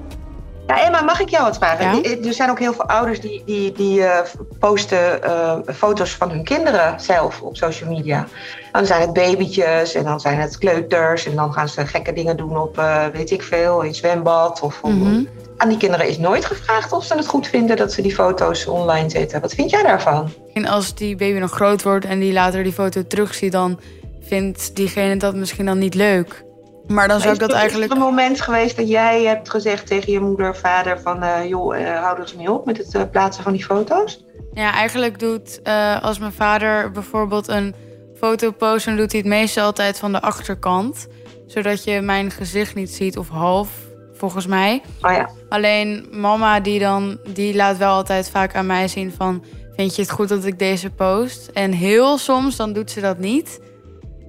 Emma, 0.78 1.02
mag 1.02 1.20
ik 1.20 1.28
jou 1.28 1.44
wat 1.44 1.56
vragen? 1.56 2.02
Ja? 2.02 2.16
Er 2.26 2.32
zijn 2.32 2.50
ook 2.50 2.58
heel 2.58 2.72
veel 2.72 2.86
ouders 2.86 3.20
die, 3.20 3.42
die, 3.44 3.72
die 3.72 3.98
uh, 3.98 4.18
posten 4.58 5.20
uh, 5.24 5.54
foto's 5.74 6.10
van 6.14 6.30
hun 6.30 6.44
kinderen 6.44 7.00
zelf 7.00 7.40
op 7.40 7.56
social 7.56 7.90
media. 7.90 8.26
Dan 8.72 8.86
zijn 8.86 9.00
het 9.00 9.12
babytjes 9.12 9.94
en 9.94 10.04
dan 10.04 10.20
zijn 10.20 10.40
het 10.40 10.58
kleuters 10.58 11.26
en 11.26 11.34
dan 11.34 11.52
gaan 11.52 11.68
ze 11.68 11.86
gekke 11.86 12.12
dingen 12.12 12.36
doen 12.36 12.58
op, 12.58 12.78
uh, 12.78 13.06
weet 13.06 13.30
ik 13.30 13.42
veel, 13.42 13.80
in 13.80 13.94
zwembad. 13.94 14.60
Of, 14.60 14.82
mm 14.82 15.02
-hmm. 15.02 15.28
Aan 15.56 15.68
die 15.68 15.78
kinderen 15.78 16.08
is 16.08 16.18
nooit 16.18 16.44
gevraagd 16.44 16.92
of 16.92 17.04
ze 17.04 17.14
het 17.14 17.26
goed 17.26 17.46
vinden 17.46 17.76
dat 17.76 17.92
ze 17.92 18.02
die 18.02 18.14
foto's 18.14 18.66
online 18.66 19.10
zetten. 19.10 19.40
Wat 19.40 19.54
vind 19.54 19.70
jij 19.70 19.82
daarvan? 19.82 20.32
En 20.54 20.66
als 20.66 20.94
die 20.94 21.16
baby 21.16 21.38
nog 21.38 21.50
groot 21.50 21.82
wordt 21.82 22.04
en 22.04 22.18
die 22.18 22.32
later 22.32 22.62
die 22.62 22.72
foto 22.72 23.06
terugziet, 23.06 23.52
dan 23.52 23.80
vindt 24.20 24.76
diegene 24.76 25.16
dat 25.16 25.34
misschien 25.34 25.66
dan 25.66 25.78
niet 25.78 25.94
leuk. 25.94 26.44
Maar 26.86 27.08
dan 27.08 27.20
zou 27.20 27.34
ik 27.34 27.40
dat 27.40 27.50
is 27.50 27.56
eigenlijk. 27.56 27.90
Is 27.92 27.96
er 27.96 28.02
een 28.02 28.08
moment 28.08 28.40
geweest 28.40 28.76
dat 28.76 28.88
jij 28.88 29.22
hebt 29.22 29.50
gezegd 29.50 29.86
tegen 29.86 30.12
je 30.12 30.20
moeder 30.20 30.48
of 30.48 30.58
vader: 30.58 31.00
van 31.00 31.22
uh, 31.22 31.48
joh, 31.48 31.78
uh, 31.78 32.00
hou 32.00 32.14
er 32.14 32.20
eens 32.20 32.34
mee 32.34 32.52
op 32.52 32.66
met 32.66 32.78
het 32.78 32.94
uh, 32.94 33.02
plaatsen 33.10 33.42
van 33.42 33.52
die 33.52 33.64
foto's? 33.64 34.24
Ja, 34.52 34.72
eigenlijk 34.72 35.18
doet 35.18 35.60
als 36.02 36.18
mijn 36.18 36.32
vader 36.32 36.90
bijvoorbeeld 36.90 37.48
een 37.48 37.74
foto 38.16 38.50
post, 38.50 38.84
dan 38.84 38.96
doet 38.96 39.12
hij 39.12 39.20
het 39.20 39.28
meestal 39.28 39.64
altijd 39.64 39.98
van 39.98 40.12
de 40.12 40.20
achterkant. 40.20 41.06
zodat 41.46 41.84
je 41.84 42.00
mijn 42.00 42.30
gezicht 42.30 42.74
niet 42.74 42.90
ziet 42.90 43.18
of 43.18 43.28
half, 43.28 43.70
volgens 44.14 44.46
mij. 44.46 44.82
Oh 45.00 45.12
ja. 45.12 45.30
Alleen 45.48 46.06
mama 46.10 46.60
die 46.60 46.78
dan, 46.78 47.18
die 47.28 47.54
laat 47.54 47.76
wel 47.76 47.92
altijd 47.92 48.30
vaak 48.30 48.54
aan 48.54 48.66
mij 48.66 48.88
zien 48.88 49.12
van... 49.12 49.44
vind 49.76 49.96
je 49.96 50.02
het 50.02 50.10
goed 50.10 50.28
dat 50.28 50.44
ik 50.44 50.58
deze 50.58 50.90
post? 50.90 51.50
En 51.52 51.72
heel 51.72 52.18
soms 52.18 52.56
dan 52.56 52.72
doet 52.72 52.90
ze 52.90 53.00
dat 53.00 53.18
niet. 53.18 53.60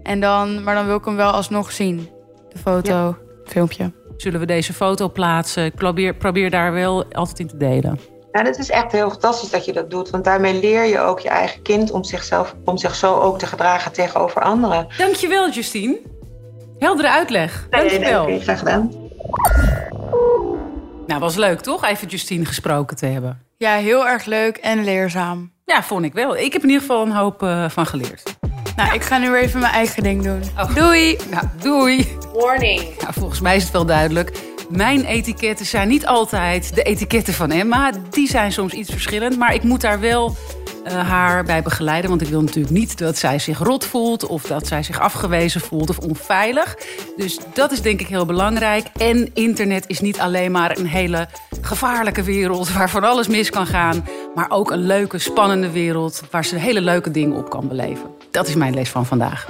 En 0.03 0.19
dan, 0.19 0.63
maar 0.63 0.75
dan 0.75 0.85
wil 0.85 0.97
ik 0.97 1.05
hem 1.05 1.15
wel 1.15 1.31
alsnog 1.31 1.71
zien. 1.71 2.09
De 2.53 2.59
foto, 2.59 3.17
filmpje. 3.45 3.91
Zullen 4.17 4.39
we 4.39 4.45
deze 4.45 4.73
foto 4.73 5.09
plaatsen? 5.09 5.65
Ik 5.65 5.75
probeer, 5.75 6.15
probeer 6.15 6.49
daar 6.49 6.73
wel 6.73 7.05
altijd 7.11 7.39
in 7.39 7.47
te 7.47 7.57
delen. 7.57 7.99
Ja, 8.31 8.41
het 8.43 8.57
is 8.57 8.69
echt 8.69 8.91
heel 8.91 9.09
fantastisch 9.09 9.49
dat 9.49 9.65
je 9.65 9.73
dat 9.73 9.89
doet. 9.89 10.09
Want 10.09 10.23
daarmee 10.23 10.59
leer 10.59 10.83
je 10.85 10.99
ook 10.99 11.19
je 11.19 11.29
eigen 11.29 11.61
kind 11.61 11.91
om, 11.91 12.03
zichzelf, 12.03 12.55
om 12.65 12.77
zich 12.77 12.95
zo 12.95 13.15
ook 13.15 13.39
te 13.39 13.45
gedragen 13.45 13.91
tegenover 13.91 14.41
anderen. 14.41 14.87
Dankjewel, 14.97 15.49
Justine. 15.49 15.99
Heldere 16.79 17.09
uitleg. 17.09 17.67
Nee, 17.69 17.79
Dankjewel. 17.89 18.25
nee, 18.25 18.41
graag 18.41 18.59
gedaan. 18.59 18.91
Nou, 21.07 21.19
was 21.19 21.35
leuk 21.35 21.59
toch? 21.59 21.85
Even 21.85 22.07
Justine 22.07 22.45
gesproken 22.45 22.97
te 22.97 23.05
hebben. 23.05 23.41
Ja, 23.57 23.75
heel 23.75 24.07
erg 24.07 24.25
leuk 24.25 24.57
en 24.57 24.83
leerzaam. 24.83 25.51
Ja, 25.65 25.83
vond 25.83 26.05
ik 26.05 26.13
wel. 26.13 26.37
Ik 26.37 26.53
heb 26.53 26.61
in 26.61 26.67
ieder 26.69 26.81
geval 26.81 27.05
een 27.05 27.11
hoop 27.11 27.43
eh, 27.43 27.69
van 27.69 27.85
geleerd. 27.85 28.37
Nou, 28.75 28.93
ik 28.93 29.03
ga 29.03 29.17
nu 29.17 29.31
weer 29.31 29.41
even 29.41 29.59
mijn 29.59 29.73
eigen 29.73 30.03
ding 30.03 30.23
doen. 30.23 30.41
Oh. 30.57 30.75
Doei! 30.75 31.17
Nou, 31.29 31.45
doei. 31.61 32.17
Warning. 32.33 32.81
Nou, 32.99 33.13
volgens 33.13 33.39
mij 33.39 33.55
is 33.55 33.63
het 33.63 33.71
wel 33.71 33.85
duidelijk. 33.85 34.31
Mijn 34.69 35.05
etiketten 35.05 35.65
zijn 35.65 35.87
niet 35.87 36.05
altijd 36.05 36.75
de 36.75 36.83
etiketten 36.83 37.33
van 37.33 37.51
Emma. 37.51 37.91
Die 38.09 38.27
zijn 38.27 38.51
soms 38.51 38.73
iets 38.73 38.91
verschillend. 38.91 39.37
Maar 39.37 39.53
ik 39.53 39.63
moet 39.63 39.81
daar 39.81 39.99
wel 39.99 40.35
eh, 40.83 41.09
haar 41.09 41.43
bij 41.43 41.61
begeleiden. 41.61 42.09
Want 42.09 42.21
ik 42.21 42.27
wil 42.27 42.41
natuurlijk 42.41 42.73
niet 42.73 42.97
dat 42.97 43.17
zij 43.17 43.39
zich 43.39 43.59
rot 43.59 43.85
voelt. 43.85 44.25
Of 44.25 44.43
dat 44.43 44.67
zij 44.67 44.83
zich 44.83 44.99
afgewezen 44.99 45.61
voelt 45.61 45.89
of 45.89 45.97
onveilig. 45.97 46.77
Dus 47.17 47.39
dat 47.53 47.71
is 47.71 47.81
denk 47.81 47.99
ik 47.99 48.07
heel 48.07 48.25
belangrijk. 48.25 48.87
En 48.97 49.29
internet 49.33 49.87
is 49.87 49.99
niet 49.99 50.19
alleen 50.19 50.51
maar 50.51 50.77
een 50.77 50.87
hele 50.87 51.27
gevaarlijke 51.61 52.23
wereld. 52.23 52.73
Waar 52.73 52.89
van 52.89 53.03
alles 53.03 53.27
mis 53.27 53.49
kan 53.49 53.67
gaan. 53.67 54.05
Maar 54.35 54.49
ook 54.49 54.71
een 54.71 54.85
leuke, 54.85 55.17
spannende 55.17 55.71
wereld. 55.71 56.23
Waar 56.31 56.45
ze 56.45 56.55
hele 56.55 56.81
leuke 56.81 57.11
dingen 57.11 57.37
op 57.37 57.49
kan 57.49 57.67
beleven. 57.67 58.12
Dat 58.33 58.47
is 58.47 58.55
mijn 58.55 58.73
les 58.73 58.89
van 58.89 59.05
vandaag. 59.05 59.47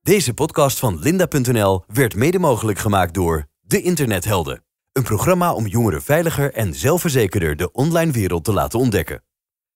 Deze 0.00 0.34
podcast 0.34 0.78
van 0.78 0.98
Linda.nl 0.98 1.84
werd 1.86 2.14
mede 2.14 2.38
mogelijk 2.38 2.78
gemaakt 2.78 3.14
door 3.14 3.46
De 3.60 3.82
Internethelden. 3.82 4.64
Een 4.92 5.02
programma 5.02 5.52
om 5.52 5.66
jongeren 5.66 6.02
veiliger 6.02 6.52
en 6.52 6.74
zelfverzekerder 6.74 7.56
de 7.56 7.72
online 7.72 8.12
wereld 8.12 8.44
te 8.44 8.52
laten 8.52 8.78
ontdekken. 8.78 9.22